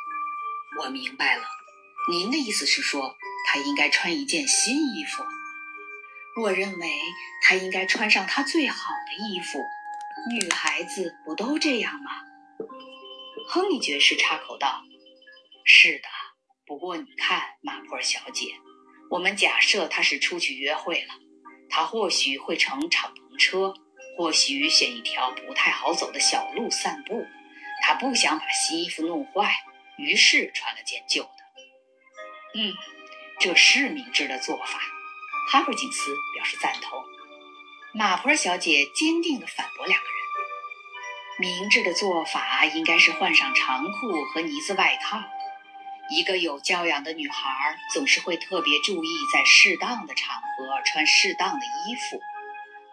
[0.81, 1.43] 我明白了，
[2.09, 3.15] 您的意思是说
[3.45, 5.23] 他应该穿一件新衣服。
[6.41, 6.89] 我认为
[7.43, 9.59] 他应该穿上他最好的衣服。
[10.29, 12.11] 女孩子不都这样吗？”
[13.47, 14.81] 亨利爵士插口道
[15.65, 16.07] ：“是的，
[16.65, 18.47] 不过你看，马普尔小姐，
[19.09, 21.13] 我们假设她是出去约会了。”
[21.69, 23.73] 她或许会乘敞篷车，
[24.17, 27.25] 或许选一条不太好走的小路散步。
[27.81, 29.53] 她不想把新衣服弄坏，
[29.97, 31.29] 于是穿了件旧的。
[32.55, 32.73] 嗯，
[33.39, 34.79] 这是明智的做法。
[35.51, 37.03] 哈珀金斯表示赞同。
[37.93, 45.21] 马普尔小姐坚定地反驳两个人：明智的做法应该是换上长裤和呢子外套。
[46.09, 52.19] 一个有教养的女孩总是会特别注意在适当的场合穿适当的衣服，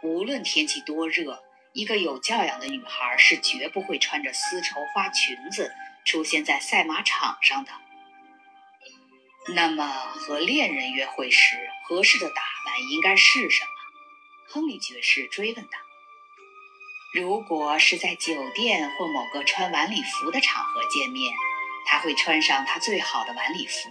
[0.03, 5.73] 无论天气多热，一个有教养的女孩是绝不会穿着丝绸花裙子
[6.05, 7.73] 出现在赛马场上的。
[9.49, 13.71] 那么，和恋人约会时合适的打扮应该是什么？
[14.49, 15.79] 亨利爵士追问道。
[17.15, 21.33] 如果是在酒店或某个穿晚礼服的场合见面。
[21.87, 23.91] 他会穿上他最好的晚礼服。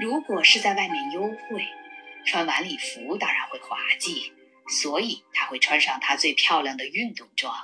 [0.00, 1.68] 如果是在外面幽会，
[2.24, 4.32] 穿晚礼服当然会滑稽，
[4.80, 7.54] 所以他会穿上他最漂亮的运动装。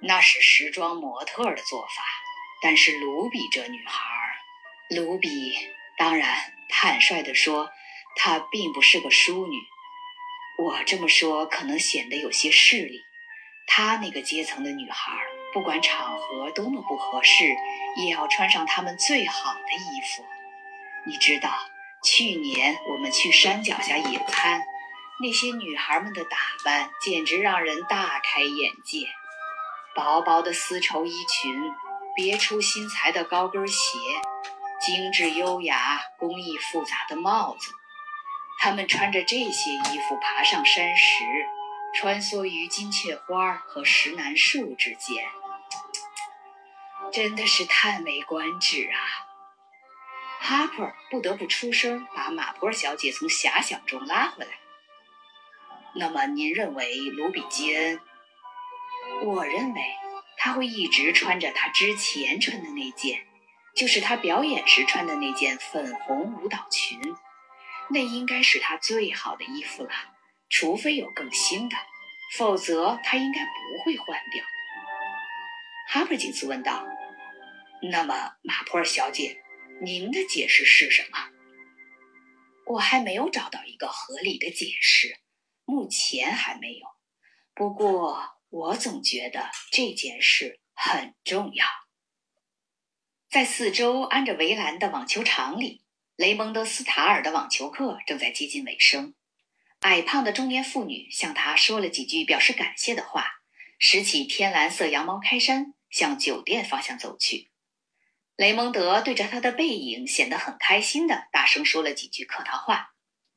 [0.00, 2.02] 那是时装模特的做法。
[2.62, 4.02] 但是卢比这女孩，
[4.88, 5.56] 卢比
[5.98, 7.70] 当然坦率地说，
[8.14, 9.56] 她并不是个淑女。
[10.58, 13.02] 我这么说可能显得有些势利。
[13.66, 15.12] 她那个阶层的女孩，
[15.52, 17.44] 不管场合多么不合适，
[17.96, 20.24] 也要穿上她们最好的衣服。
[21.04, 21.50] 你知道，
[22.04, 24.62] 去年我们去山脚下野餐，
[25.20, 29.08] 那些女孩们的打扮简直让人大开眼界。
[29.96, 31.72] 薄薄的丝绸衣裙，
[32.14, 33.76] 别出心裁的高跟鞋，
[34.86, 37.72] 精致优雅、工艺复杂的帽子。
[38.60, 41.24] 他们穿着这些衣服爬上山石，
[41.92, 45.24] 穿梭于金雀花和石楠树之间，
[47.12, 48.96] 真的是叹为观止啊！
[50.38, 54.52] 哈珀不得不出声，把马波尔小姐从遐想中拉回来。
[55.96, 58.00] 那么，您认为卢比基恩？
[59.24, 59.82] 我认为
[60.36, 63.26] 他会一直穿着他之前穿的那件，
[63.76, 66.98] 就是他表演时穿的那件粉红舞蹈裙。
[67.90, 69.90] 那应该是他最好的衣服了，
[70.48, 71.76] 除非有更新的，
[72.36, 74.44] 否则他应该不会换掉。
[75.88, 76.84] 哈珀金斯问道
[77.92, 79.40] ：“那么，马普尔小姐，
[79.80, 81.28] 您的解释是什么？”
[82.66, 85.18] 我还没有找到一个合理的解释，
[85.64, 86.86] 目前还没有。
[87.54, 88.32] 不过。
[88.48, 91.66] 我总觉得这件事很重要。
[93.36, 95.82] 在四周安着围栏的网球场里，
[96.16, 99.12] 雷蒙德·斯塔尔的网球课正在接近尾声。
[99.80, 103.42] 矮胖的中年妇女向他说了几句表示感谢的话，
[103.78, 107.50] 拾起天蓝色羊毛开衫，向酒店方向走去。
[108.36, 112.94] 雷蒙德对着他的背影显得很开心的大声说了几句客套话，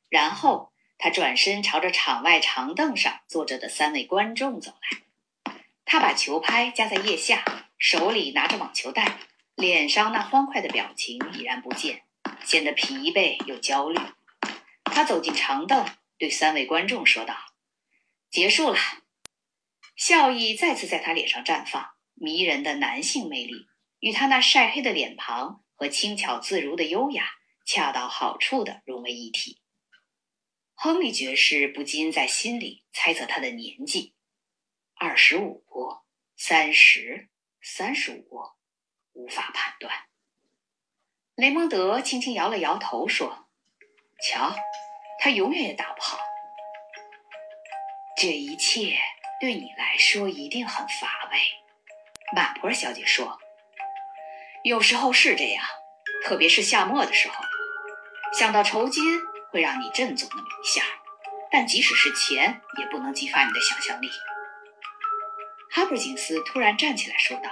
[0.07, 5.53] 然后他转身朝着场外长凳上坐着的三位观众走来。
[5.83, 9.17] 他把球拍夹在腋下，手里拿着网球袋，
[9.59, 12.05] 脸上那欢快的表情已然不见，
[12.45, 13.99] 显得疲惫又焦虑。
[14.85, 15.85] 他走进长凳，
[16.17, 17.35] 对三位观众说道
[18.31, 18.77] ：“结束了。”
[19.97, 23.67] 笑意再次在他脸上绽放，迷人的男性魅力
[23.99, 27.29] 与他那晒黑的脸庞和轻巧自如的优雅
[27.65, 29.61] 恰到好处地融为一体。
[30.73, 34.13] 亨利爵士不禁在心里猜测他的年纪。
[34.95, 35.61] 二十五，
[36.37, 37.27] 三十，
[37.61, 38.41] 三十五，
[39.19, 39.93] 无法判断。
[41.35, 43.47] 雷蒙德轻轻摇了摇头，说
[44.23, 44.55] ：“瞧，
[45.19, 46.19] 他永远也打不好。
[48.17, 48.97] 这一切
[49.39, 51.37] 对你来说一定很乏味。”
[52.35, 53.39] 马普尔小姐说
[54.63, 55.65] ：“有时候是这样，
[56.23, 57.35] 特别是夏末的时候，
[58.37, 59.03] 想到酬金
[59.51, 60.83] 会让你振作那么一下，
[61.51, 64.09] 但即使是钱，也不能激发你的想象力。”
[65.71, 67.49] 哈珀金斯突然站起来说道：“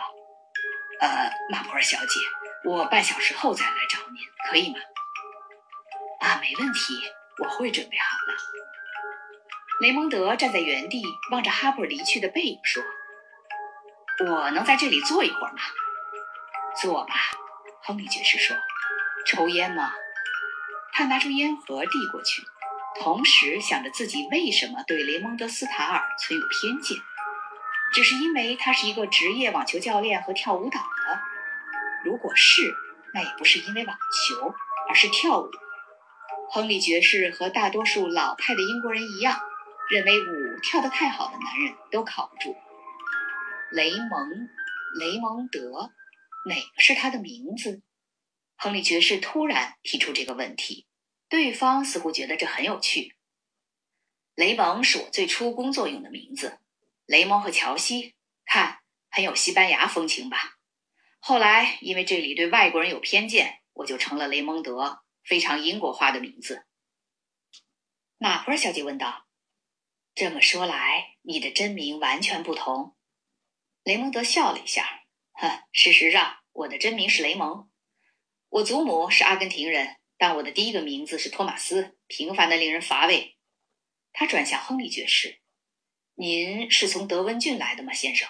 [0.99, 2.19] 呃，马普尔小姐，
[2.63, 4.79] 我半小时后再来找您，可以吗
[6.21, 6.93] ？”“啊，没问题，
[7.43, 8.37] 我会准备好了。”
[9.81, 12.83] 雷蒙德站在原地，望着哈珀离去的背影说
[14.25, 15.59] ：“我能在这里坐一会儿吗
[16.81, 17.13] ？”“坐吧。”
[17.85, 18.57] 亨利爵士说。
[19.27, 19.93] “抽烟吗？”
[20.93, 22.41] 他拿出烟盒递过去，
[22.99, 26.97] 同时想着自己为什么对雷蒙德·斯塔尔存有偏见。
[27.93, 31.21] 只是因为他是一个职业网球教练和跳舞蹈的，
[32.05, 32.73] 如果是，
[33.13, 34.53] 那也不是因为网球，
[34.89, 35.49] 而是跳舞。
[36.49, 39.39] 亨利爵士和大多数老派的英国人一样，
[39.89, 42.55] 认为舞跳得太好的男人都靠不住。
[43.71, 44.49] 雷蒙，
[44.99, 45.91] 雷蒙德，
[46.47, 47.81] 哪个是他的名字？
[48.55, 50.87] 亨利爵士突然提出这个问题，
[51.27, 53.15] 对方似乎觉得这很有趣。
[54.35, 56.59] 雷蒙是我最初工作用的名字。
[57.07, 60.57] 雷蒙和乔西，看很有西班牙风情吧？
[61.19, 66.65] 后来因为这里对外国人有偏见，我就成了雷蒙德，非常英国化的名字。
[68.17, 69.27] 马普尔小姐问道
[70.13, 72.97] ：“这么说来，你的真名完全不同？”
[73.85, 77.69] 雷蒙德笑了一下：“哼，事实上，我的真名是雷蒙。
[78.49, 83.37] 我祖母是阿根廷人，但我的第一个名字是托马斯，平凡的令人乏味。”
[84.11, 85.41] 他转向亨利爵士。
[86.19, 88.27] 您是从德文郡来的吗，先生？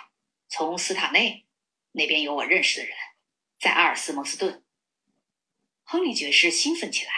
[0.49, 1.47] 从斯塔内
[1.93, 2.93] 那边有我认识的人，
[3.61, 4.65] 在阿尔斯蒙斯顿。
[5.83, 7.13] 亨利爵士兴奋起来：“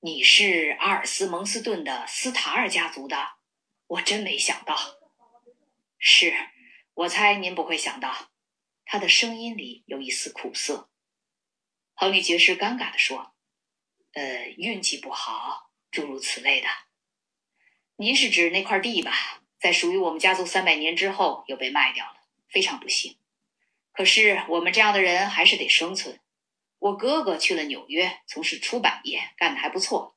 [0.00, 3.36] 你是阿尔斯蒙斯顿的斯塔尔家族的？
[3.86, 4.76] 我真没想到。
[5.96, 6.34] 是，
[6.92, 8.28] 我猜您不会想到。”
[8.84, 10.90] 他的声音里有一丝苦涩。
[11.94, 13.34] 亨利爵士尴尬地说
[14.12, 16.68] ：“呃，运气不好，诸如此类的。”
[18.00, 19.42] 您是指那块地吧？
[19.58, 23.16] 在属于我们家族三百年之后又被卖掉了，非常不幸。
[23.90, 26.20] 可是我们这样的人还是得生存。
[26.78, 30.14] 我哥哥去了纽约，从事出版业，干得还不错。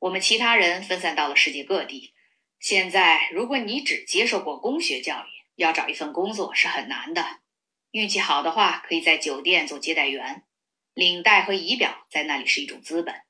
[0.00, 2.12] 我们其他人分散到了世界各地。
[2.60, 7.40] 现在，如果你只接受过工学教育，要找一份工作是很难的。
[7.92, 10.42] 运气好的话，可以在酒店做接待员，
[10.92, 13.22] 领带和仪表在那里是一种资本。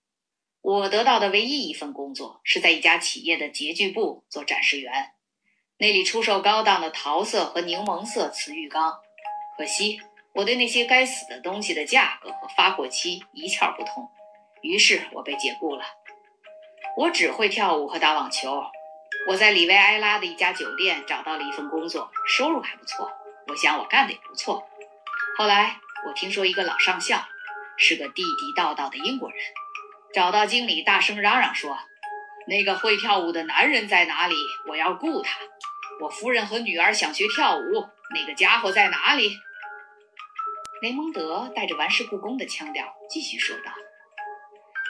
[0.62, 5.12] 我得到的唯一一份工作是在一家企业的洁具部做展示员，
[5.78, 9.00] 那里出售高档的桃色和柠檬色瓷浴缸。
[9.58, 10.00] 可惜
[10.34, 14.08] 我对那些该死的东西的价格和发货期一窍不通，
[14.62, 15.82] 于是我被解雇了。
[16.96, 18.62] 我只会跳舞和打网球。
[19.28, 23.10] 我在里维埃拉的一家酒店找到了一份工作，收入还不错。
[23.48, 24.64] 我想我干的也不错。
[25.36, 27.24] 后来我听说一个老上校
[27.76, 29.38] 是个地地道道的英国人，
[30.14, 31.78] 找到经理大声嚷嚷说
[32.46, 34.34] ：“那个会跳舞的男人在哪里？
[34.68, 35.38] 我要雇他。
[36.00, 39.38] 我夫人和女儿想学跳舞，那个家伙在哪里？”
[40.82, 43.72] 雷蒙德带着玩世不恭的腔调继续说道：“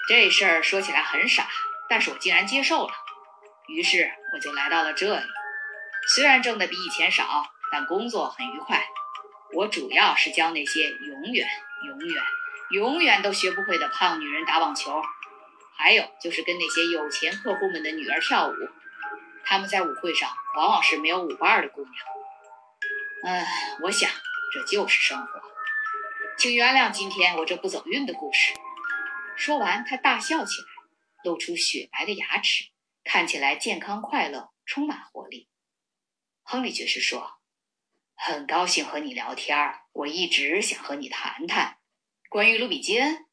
[0.09, 1.47] 这事儿说起来很傻。”
[1.89, 2.93] 但是我竟然接受了，
[3.69, 5.27] 于是我就来到了这里。
[6.15, 8.83] 虽然挣的比以前少，但工作很愉快。
[9.53, 11.47] 我主要是教那些永远、
[11.87, 12.25] 永远、
[12.73, 15.03] 永远都学不会的胖女人打网球，
[15.77, 18.55] 还有就是跟那些有钱客户们的女儿跳舞。
[19.45, 21.95] 他们在舞会上往往是没有舞伴的姑娘。
[23.25, 23.47] 嗯，
[23.83, 24.11] 我想
[24.55, 25.43] 这就是生活。
[26.39, 28.55] 请原谅今天我这不走运的故事。
[29.37, 30.69] 说完，他大笑起来。
[31.25, 32.65] 露出雪白的牙齿，
[33.05, 35.49] 看起来健康快乐，充满活力。
[36.43, 37.39] 亨利爵士说
[38.17, 39.57] ：“很高兴和你聊天，
[39.93, 41.79] 我一直想和你谈谈
[42.33, 43.27] 关于卢比基恩。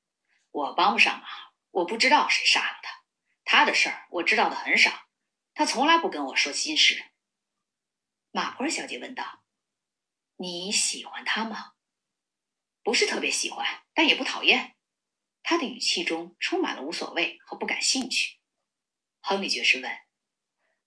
[0.52, 1.26] 我帮不上忙，
[1.72, 3.02] 我不知道谁杀了他。
[3.45, 4.91] 他的事儿我知道的很少，
[5.54, 7.06] 他从来不跟我说心事。”
[8.32, 9.41] 马普尔小姐问道
[10.36, 11.72] ：“你喜欢他吗
[12.84, 14.76] ？”“不是特别喜欢，但也不讨厌。”
[15.43, 18.38] 他的语气中充满了无所谓和不感兴趣。
[19.22, 19.97] 亨利爵士问：“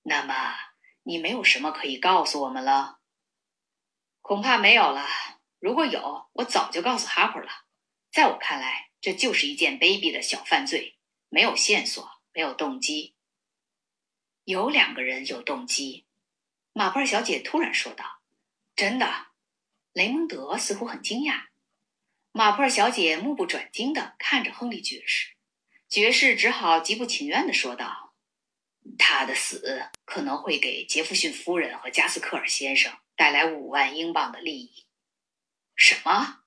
[0.05, 0.55] 那么
[1.05, 2.99] 你没有什么可以告诉我们了
[4.21, 5.09] ？”“恐怕没有了。
[5.59, 7.51] 如果有，我早就告诉哈珀了。
[8.13, 10.99] 在我看来，这就是一件卑鄙的小犯罪，
[11.31, 13.15] 没有线索，没有动机。
[14.45, 16.05] 有两个人有动机。”
[16.75, 18.21] 马普尔小姐突然说道。
[18.77, 19.29] “真的？”
[19.95, 21.47] 雷蒙德似乎很惊讶。
[22.33, 25.33] 马普尔小姐目不转睛地看着亨利爵士，
[25.89, 28.15] 爵士只好极不情愿地说道
[28.99, 34.85] ：“他的死可能会给杰弗逊夫人和加斯科尔先生带来五万英镑的利益。”
[35.75, 36.42] 什么？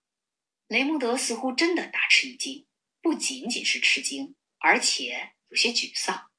[0.76, 2.68] 雷蒙德似乎真的大吃一惊，
[3.02, 6.30] 不仅仅是吃惊，而且有些沮丧。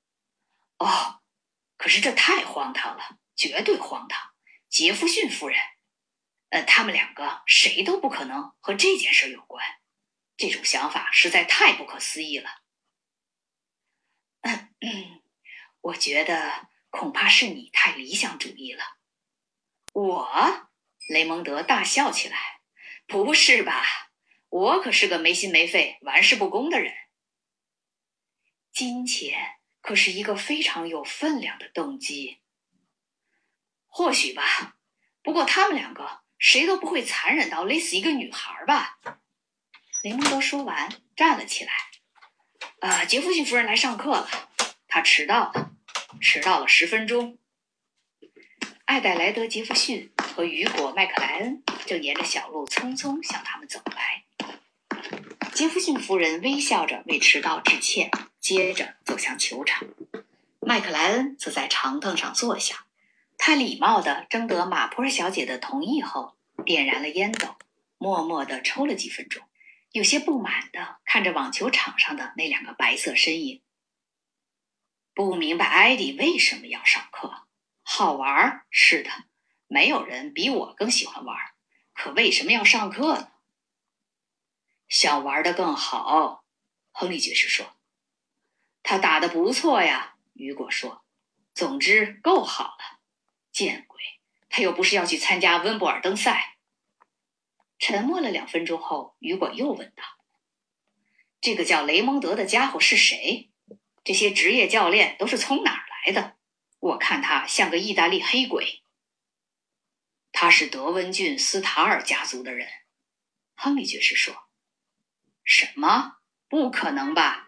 [0.76, 1.22] 哦，
[1.78, 4.34] 可是这太荒唐了，绝对荒唐！
[4.68, 5.58] 杰弗逊夫人。
[6.50, 9.64] 呃，他们两个谁都不可能和这件事有关，
[10.36, 12.60] 这种想法实在太不可思议了。
[15.80, 18.98] 我觉得恐怕是你太理想主义了。
[19.94, 20.68] 我，
[21.08, 22.60] 雷蒙德大笑起来，
[23.06, 24.05] 不是吧？
[24.56, 26.94] 我可是个没心没肺、玩世不恭的人。
[28.72, 32.40] 金钱可是一个非常有分量的动机。
[33.86, 34.78] 或许吧，
[35.22, 36.22] 不过他们两个。
[36.38, 38.98] 谁都不会残忍到勒死一个女孩吧？
[40.02, 41.72] 雷蒙德说完，站了起来。
[42.80, 44.50] 呃，杰弗逊夫人来上课了，
[44.86, 45.72] 她迟到了，
[46.20, 47.38] 迟到了十分钟。
[48.84, 54.25] 艾黛莱德·杰弗逊和雨果·麦克莱恩正沿着小路匆匆向他们走来。
[55.56, 59.88] 杰弗逊夫人微笑着为迟到致歉，接着走向球场。
[60.60, 62.84] 麦克莱恩则在长凳上坐下。
[63.38, 66.36] 他礼貌地征得马普尔小姐的同意后，
[66.66, 67.56] 点燃了烟斗，
[67.96, 69.44] 默默地抽了几分钟，
[69.92, 73.62] 有些不满地看着网球场上的那两个白色身影。
[75.14, 77.46] 不明白艾迪为什么要上课，
[77.82, 79.08] 好玩是的，
[79.68, 81.34] 没有人比我更喜欢玩，
[81.94, 83.28] 可为什么要上课呢？
[84.88, 86.44] 想玩的更好，
[86.92, 87.76] 亨利爵士说。
[88.82, 91.04] 他打的不错呀，雨果说。
[91.54, 93.00] 总之，够好了。
[93.50, 94.00] 见鬼！
[94.50, 96.58] 他又不是要去参加温布尔登赛。
[97.78, 100.02] 沉默了两分钟后，雨果又问道
[101.40, 103.50] ：“这个叫雷蒙德的家伙是谁？
[104.04, 106.36] 这些职业教练都是从哪儿来的？
[106.78, 108.82] 我看他像个意大利黑鬼。”
[110.30, 112.68] 他是德温郡斯塔尔家族的人，
[113.54, 114.45] 亨利爵士说。
[115.46, 116.16] “什么？
[116.50, 117.46] 不可能吧？”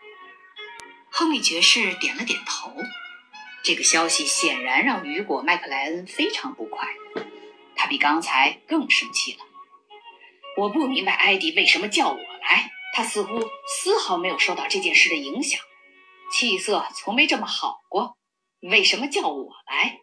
[1.12, 2.72] 亨利爵士点了点头。
[3.64, 6.88] 这个消息显然让雨果·麦克莱恩非常不快，
[7.74, 9.44] 他比刚才更生气了。
[10.56, 15.60] 我不明白艾迪为什么叫我来，他似乎丝毫没有受到这件事的影响，
[16.32, 18.16] 气色从没这么好过。
[18.60, 19.98] 为什么叫我来？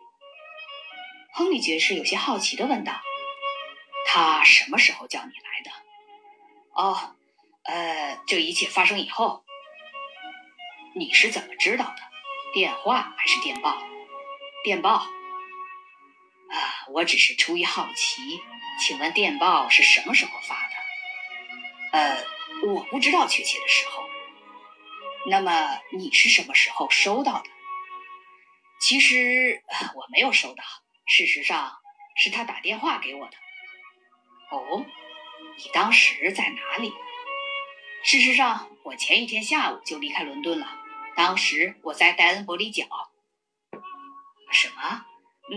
[1.34, 3.02] 亨利爵士有些好奇的问道
[4.06, 5.72] ：“他什么时候叫你来的
[6.76, 7.15] ？”“哦，
[7.66, 9.44] 呃，这一切发生以后。
[10.96, 11.96] ”“你是怎么知道的？
[12.54, 13.84] 电话还是电报
[14.64, 15.06] ？”“电报。
[16.50, 18.40] ”“啊，我只是出于好奇，
[18.80, 20.76] 请问电报是什么时候发的
[21.92, 22.26] ？”“呃，
[22.68, 24.04] 我不知道确切的时候。
[25.28, 27.50] ”“那么你是什么时候收到的
[28.80, 29.64] ？”“其实
[29.96, 30.64] 我没有收到。”
[31.08, 31.72] 事实上，
[32.16, 33.38] 是他打电话给我的。
[34.50, 34.86] 哦，
[35.58, 36.94] 你当时在哪里？
[38.08, 40.68] 事实上，我前一天下午就离开伦敦了。
[41.16, 42.86] 当时我在戴恩伯里角。
[44.52, 45.04] 什么？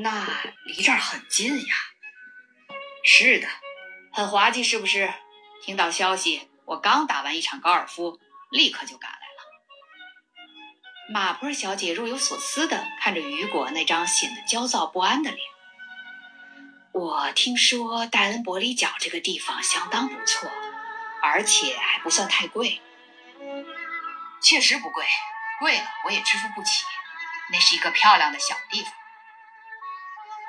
[0.03, 0.27] 那
[0.65, 1.75] 离这儿很近呀。
[3.05, 3.47] 是的，
[4.15, 5.13] 很滑稽，是不是？
[5.63, 8.19] 听到消息，我刚打完一场高尔夫，
[8.51, 11.13] 立刻就赶来了。
[11.13, 15.41] 马普尔小姐若有所思地看着雨果那张显得焦躁不安的脸。
[16.95, 20.51] 我听说戴恩伯里角这个地方相当不错，
[21.23, 22.81] 而且还不算太贵。
[24.41, 25.07] 确实不贵，
[25.61, 26.85] 贵了我也支付不起。
[27.51, 28.93] 那是一个漂亮的小地方。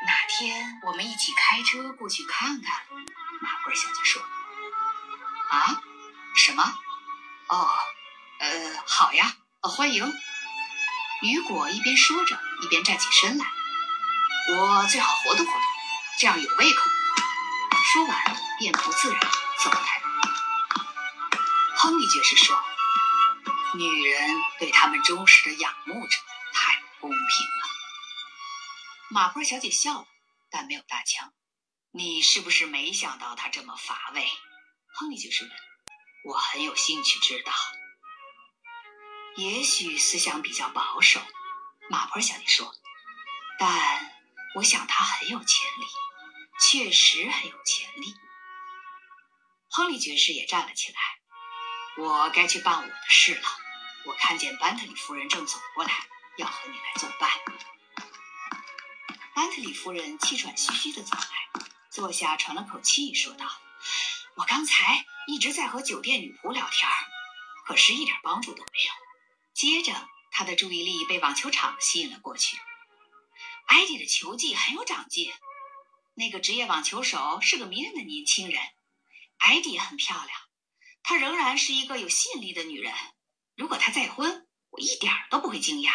[0.06, 2.82] 哪天我们一起开车过去看看？
[3.42, 4.22] 马普尔小姐说。
[5.50, 5.82] 啊？
[6.36, 6.64] 什么？
[7.48, 7.70] 哦，
[8.40, 10.14] 呃，好呀，欢迎。
[11.24, 13.46] 雨果一边说着，一边站起身来。
[14.52, 15.62] 我最好活动活动，
[16.20, 16.90] 这样有胃口。
[17.92, 19.20] 说完，便不自然
[19.64, 20.02] 走开。
[21.90, 22.56] 亨利爵士说
[23.74, 24.30] ：“女人
[24.60, 26.18] 对他们忠实的仰慕者
[26.54, 27.68] 太不公平了。”
[29.10, 30.08] 马坡小姐笑了，
[30.52, 31.34] 但没有搭腔。
[31.90, 34.30] “你是不是没想到他这么乏味？”
[34.94, 35.52] 亨利爵士问。
[36.32, 37.52] “我很有兴趣知道。”
[39.38, 41.20] 也许思想比较保守，
[41.90, 42.72] 马坡小姐说，
[43.58, 44.14] 但
[44.54, 45.88] 我想他很有潜力，
[46.62, 48.14] 确实很有潜力。
[49.72, 51.00] 亨利爵士也站了起来。
[51.98, 53.48] 我该去办我的事了。
[54.06, 55.92] 我看见班特里夫人正走过来，
[56.38, 57.30] 要和你来作伴。
[59.34, 63.46] 班特里夫人气喘吁吁地走来，坐下，喘了口气，说道
[64.36, 66.90] ：“我刚才一直在和酒店女仆聊天，
[67.66, 68.92] 可是一点帮助都没有。”
[69.54, 72.58] 接着，他的注意力被网球场吸引了过去。
[73.66, 75.32] 艾迪的球技很有长进，
[76.16, 78.60] 那个职业网球手是个迷人的年轻人。
[79.38, 80.40] 艾迪也很漂亮，
[81.04, 82.94] 她仍然是一个有吸引力的女人。
[83.56, 85.92] 如果她再婚，我一点都不会惊讶。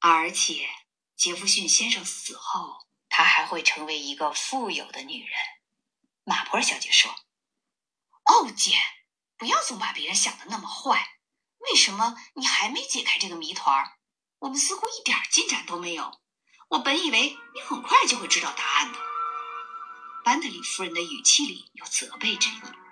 [0.00, 0.68] 而且，
[1.16, 5.30] 杰弗逊先生死后，她还会成为一个富有的女人。
[6.24, 7.10] 马普尔小姐说
[8.24, 8.76] ：“哦，姐，
[9.36, 11.18] 不要总把别人想的那么坏。
[11.58, 13.96] 为什么你还没解开这个谜团？
[14.40, 16.20] 我们似乎一点进展都没有。
[16.68, 18.98] 我本以为你很快就会知道答案的。”
[20.24, 22.83] 班德里夫人的语气里有责备之意。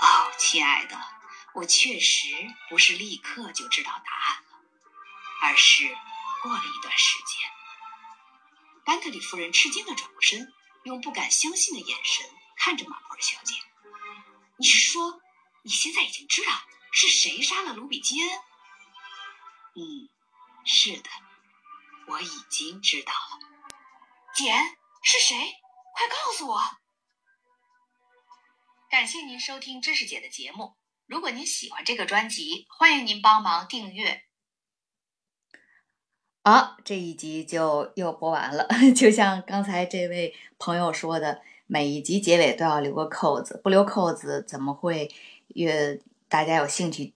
[0.00, 0.98] 哦，亲爱的，
[1.54, 2.26] 我确实
[2.68, 4.58] 不是立刻就知道答案了，
[5.42, 5.96] 而是
[6.42, 7.50] 过了一段时间。
[8.84, 10.52] 班特里夫人吃惊的转过身，
[10.84, 13.54] 用不敢相信的眼神看着马普尔小姐
[14.58, 15.20] ：“你是说，
[15.62, 16.52] 你现在已经知道
[16.92, 18.38] 是谁杀了卢比基恩
[19.76, 20.08] ？”“嗯，
[20.66, 21.10] 是的，
[22.08, 23.38] 我已经知道了。
[24.36, 25.54] ”“简，是谁？”
[25.96, 26.60] 快告诉我！
[28.94, 30.74] 感谢您收听知识姐的节目。
[31.08, 34.22] 如果您喜欢这个专辑，欢迎您帮忙订阅。
[36.44, 38.68] 好，这一集就又播完了。
[38.94, 45.12] 就像刚才这位朋友说的，每一集结尾都要留个扣子，不留扣子怎么会
[45.48, 47.14] 越大家有兴趣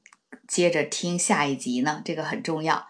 [0.49, 2.03] 接着听下一集呢？
[2.05, 2.89] 这个很重要。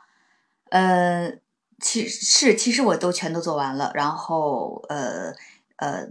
[0.70, 1.30] 呃，
[1.78, 5.34] 其是其实我都全都做完了，然后呃。
[5.76, 6.08] 呃，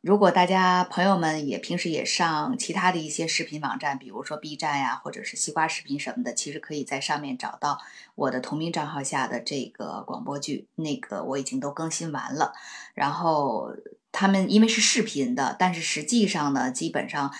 [0.00, 7.78] 如果大家朋友们也平时也上其他的一些视频网站，比如说 B 站呀，或者是西瓜视频什么的，其实可以在上面找到
[8.14, 12.54] 我的同名账号下的这个广播剧，那个我已经都更新完了。
[12.94, 13.76] 然后
[14.10, 17.30] 他们因为是视频的，但是实际上呢，基本上。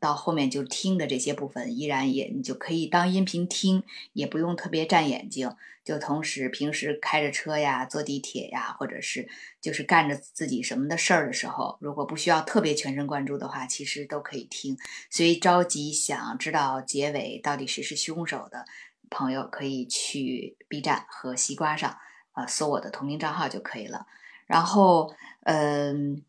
[0.00, 3.84] 到后面就听的这些部分，依然也你就可以当音频听，
[4.14, 5.54] 也不用特别占眼睛。
[5.82, 9.28] 就同时平时开着车呀、坐地铁呀，或者是
[9.60, 14.76] 就是干着自己什么的事儿的时候，如果不需要特别全神贯注的话，其实都可以听。
[15.10, 18.64] 所以着急想知道结尾到底谁是凶手的
[19.08, 21.96] 朋友，可以去 B 站和西瓜上
[22.32, 24.06] 啊搜我的同名账号就可以了。
[24.46, 26.22] 然后，嗯。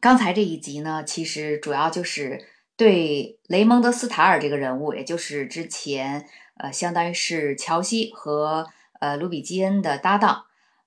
[0.00, 2.48] 刚才这一集呢，其实主要就是
[2.82, 6.26] 对雷蒙德·斯塔尔这个人物，也就是之前
[6.56, 8.66] 呃，相当于是乔西和
[8.98, 10.46] 呃卢比基恩的搭档，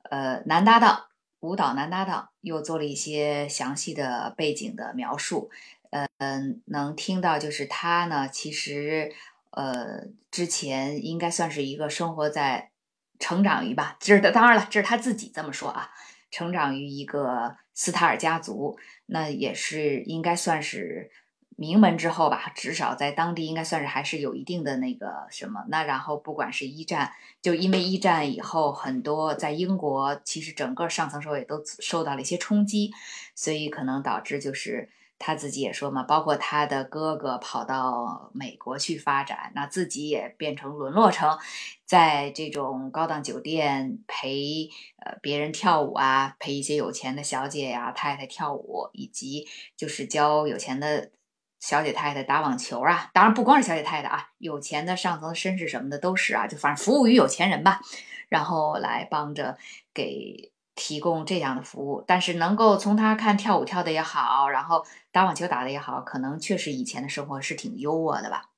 [0.09, 1.05] 呃男搭档，
[1.39, 5.49] 舞蹈男搭档，又做了一些详细的背景的描述。
[6.17, 9.13] 嗯，能听到就是他呢，其实
[9.51, 12.71] 呃之前应该算是一个生活在
[13.19, 15.91] 成长于吧，这是当然了，这是他自己这么说啊，
[16.29, 18.77] 成长于一个斯塔尔家族。
[19.05, 21.11] 那也是应该算是
[21.57, 25.63] 名门之后吧，至少在当地应该算是还是有一定的那个什么。
[25.69, 32.91] 那然后不管是一战，就因为一战以后，很多在英国其实整个上层社会都受到了一些冲击，
[33.33, 41.37] 所以可能导致就是他自己也说嘛，包括他的哥哥跑到美国去发展，那自己也变成沦落成。
[41.85, 49.47] 在这种高档酒店陪呃别人跳舞啊，陪一些有钱的小姐呀太太跳舞，以及
[49.77, 51.11] 就是教有钱的
[51.65, 53.09] 小姐太太打网球啊。
[53.11, 57.81] 当然不光是小姐太太啊，有钱的上层绅士什么的都是啊，就反正服务于有钱人吧，
[58.29, 59.57] 然后来帮着
[59.91, 62.03] 给提供这样的服务。
[62.05, 68.51] 但是能够从他看跳舞跳的也好，然后打网球打的也好，可能确实以前的生活是挺优渥的吧。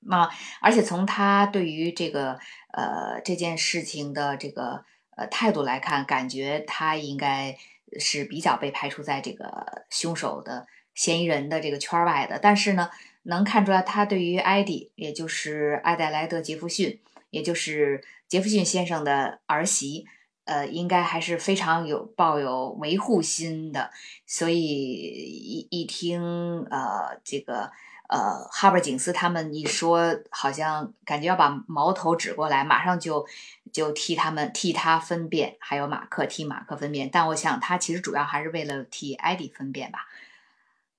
[0.00, 2.38] 那而且从他对于这个
[2.74, 4.84] 呃这件事情的这个
[5.16, 7.56] 呃态度来看，感觉他应该
[7.98, 12.38] 是比较被排除在这个凶手的嫌疑人的这个圈外的。
[12.38, 12.90] 但是呢，
[13.24, 20.06] 能看出来他对于艾迪，也就是艾黛莱德·杰弗逊，也就是杰弗逊先生的儿媳，
[20.44, 23.90] 呃，应该还是非常有抱有维护心的。
[24.26, 26.20] 所以一一听
[26.70, 27.70] 呃这个。
[28.12, 33.24] 呃，哈伯警司他们一说，好像感觉要把矛头指过来，马上就
[33.72, 37.08] 就替他们替他分辨，还有马克替马克分辨。
[37.08, 40.08] 但我想他其实主要还是为了替艾迪分辨吧。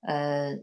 [0.01, 0.57] 呃，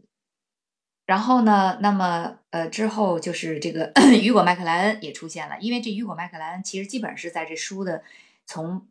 [1.07, 8.03] 然后呢，那么呃之后就是这个 雨果麦克莱恩也出现了，因为这雨果麦克莱恩其实基本是在这书的
[8.45, 8.87] 从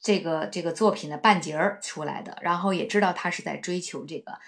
[0.00, 4.38] 这个这个作品的半截儿出来的，然后也知道他是在追求这个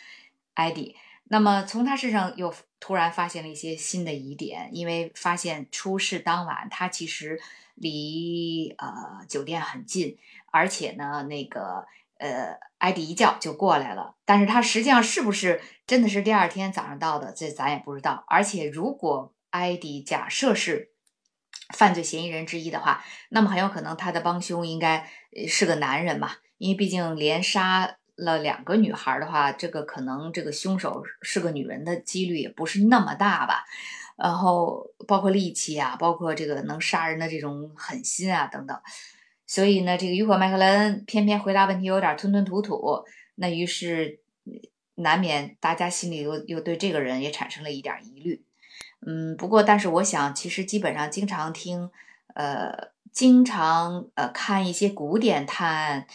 [0.55, 0.95] 艾迪。
[1.24, 7.41] 那么从他身上又突然发现了一些新的疑点，因为发现出事当晚他其实
[7.74, 10.18] 离呃酒店很近，
[10.51, 11.86] 而且呢那个
[12.18, 18.24] 呃艾迪一叫就过来了，但是他实际上是不是真的是第二天早上到的，这咱也不知道。
[18.26, 20.91] 而且如果艾迪假设是
[21.72, 25.09] 犯罪嫌疑人之一的话，那么很有可能他的帮凶应该
[25.47, 27.97] 是个男人嘛，因为毕竟连杀。
[28.16, 33.64] 了两个女孩的话，这个可能这个凶手是个女人的几率也不是那么大吧。
[34.18, 38.78] 然后包括力气啊，包括这个能杀人的这种狠心啊等等。
[39.51, 44.20] 所以呢，这个雨果麦克莱恩偏偏回答问题有点吞吞吐吐，那于是
[44.94, 48.44] 难免大家心里又又对这个人也产生了一点疑虑。
[49.05, 51.90] 嗯，不过但是我想，其实基本上经常听，
[52.34, 56.07] 呃，经常呃看一些古典探案。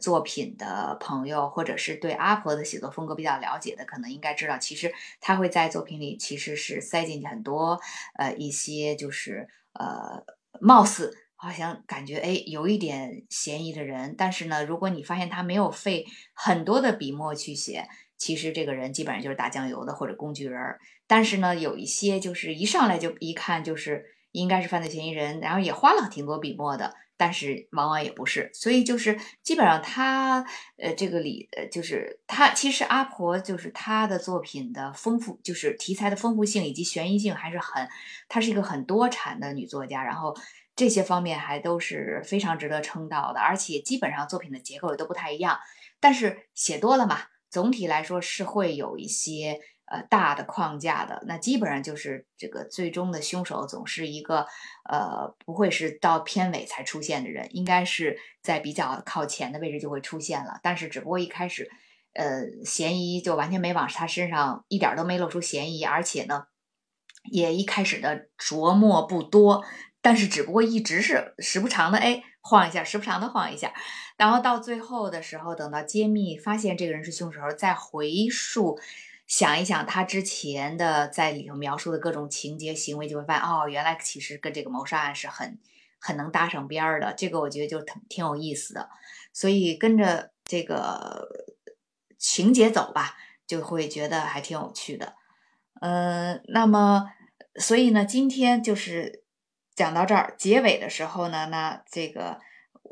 [0.00, 7.80] 作品的朋友，或者是对阿婆的写作风格比较了解的，可能应该知道，其实他会在作品里其实是塞进去很多
[8.14, 10.24] 呃一些就是呃
[10.60, 17.88] 貌似好像感觉哎有一点嫌疑的人，但是呢，如果你发现他没有费很多的笔墨去写，
[18.18, 20.60] 其实这个人基本上就是打酱油的或者工具人。
[21.06, 26.94] 但是呢，有一些就是一上来就一看就是应该是犯罪嫌疑人，然后也花了挺多笔墨的。
[27.16, 30.42] 但是往往也不是，所以就是基本上他
[30.78, 37.86] 呃这个里呃就是他其实阿婆就是他的作品的丰富，就是题材的丰富性以及悬疑性还是很，
[38.26, 40.34] 她是一个很多产的女作家，然后
[40.80, 45.58] 这些方面还都是非常值得称道的，而且基本上作品的结构也都不太一样，
[46.00, 47.18] 但是写多了嘛，
[47.50, 49.60] 总体来说是会有一些。
[49.92, 54.46] 呃，大的框架的那基本上就是这个最终的凶手总是一个
[54.88, 60.60] 呃，不会是到片尾才出现的人，应该是在比较靠前的位置就会出现了。
[60.62, 61.68] 但是只不过一开始，
[62.14, 66.44] 呃，嫌疑就完全没往他身上，一点都没露出嫌疑，而且呢，
[67.24, 69.64] 也一开始的琢磨不多，
[70.02, 73.72] 但是只不过一直是时不常的哎晃一下，时不常的晃一下，
[74.16, 78.78] 然后到最后的时候，等到揭秘发现这个人是凶手，再回溯。
[79.26, 85.56] 想一想他之前的在里头描述的各种情节行为，就会发现哦，原来其实跟这个谋杀案是很
[86.00, 87.14] 很能搭上边儿的。
[87.16, 88.90] 这个我觉得就挺挺有意思的，
[89.32, 91.28] 所以跟着这个
[92.18, 95.14] 情节走吧，就会觉得还挺有趣的。
[95.80, 97.12] 嗯，那么
[97.54, 99.19] 所以呢，今天就是
[99.80, 102.38] 讲到这儿，结尾的时候呢，那这个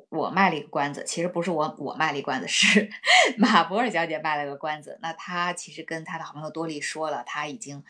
[0.08, 2.88] 我卖了一个关子，其实不是我我卖了一关子， 是
[3.36, 4.98] 马博尔小姐卖了个关子。
[5.02, 7.84] 那她其实跟她的好朋友多莉说了，她已经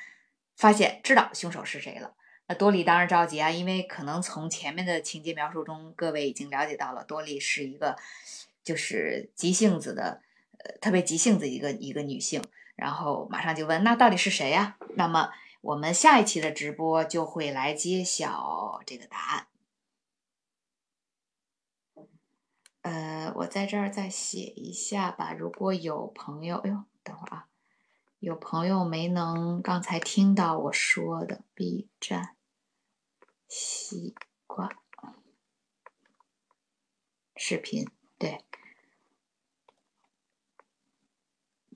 [0.56, 2.14] 发现知道凶手是谁了。
[2.48, 7.94] 那多莉当然着急啊，因为可能从前面的情节描述中，各位已经了解到了，多莉是一个
[8.64, 10.22] 就是急性子的，
[10.58, 12.42] 呃，特别急性子一个一个女性。
[12.74, 14.76] 然后马上就问，那到底是谁呀？
[14.96, 15.30] 那么
[15.68, 19.48] 我们下一期的直播就会来揭晓这个答案。
[22.80, 25.34] 呃，我在这儿再写一下吧。
[25.34, 27.48] 如果有朋友，哎呦，等会儿啊，
[28.18, 32.34] 有朋友没能刚才听到我说的 B 站
[33.46, 34.14] 西
[34.46, 34.70] 瓜
[37.36, 38.42] 视频，对，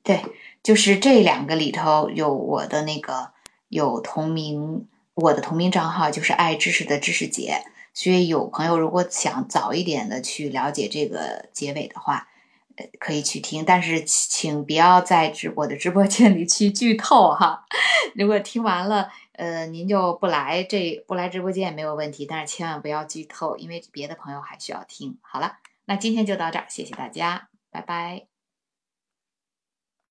[0.02, 0.24] 对，
[0.62, 3.34] 就是这两个里头有我的那个
[3.72, 7.64] 有同名，我的同名账号就是爱知识的知识姐。
[7.94, 12.28] 所以有朋友如果想早一点的去了解这个结尾的话，
[12.76, 17.64] 呃，可以去听，但是请不要在直我的直播间里去剧透哈。
[18.14, 25.16] 如果听完了，呃，您就不来这不来直播间也没有问题，但是千万不要剧透，因为别的朋友还需要听。
[25.22, 25.56] 好了，
[25.86, 28.31] 那今天就到这儿，谢谢大家，拜拜。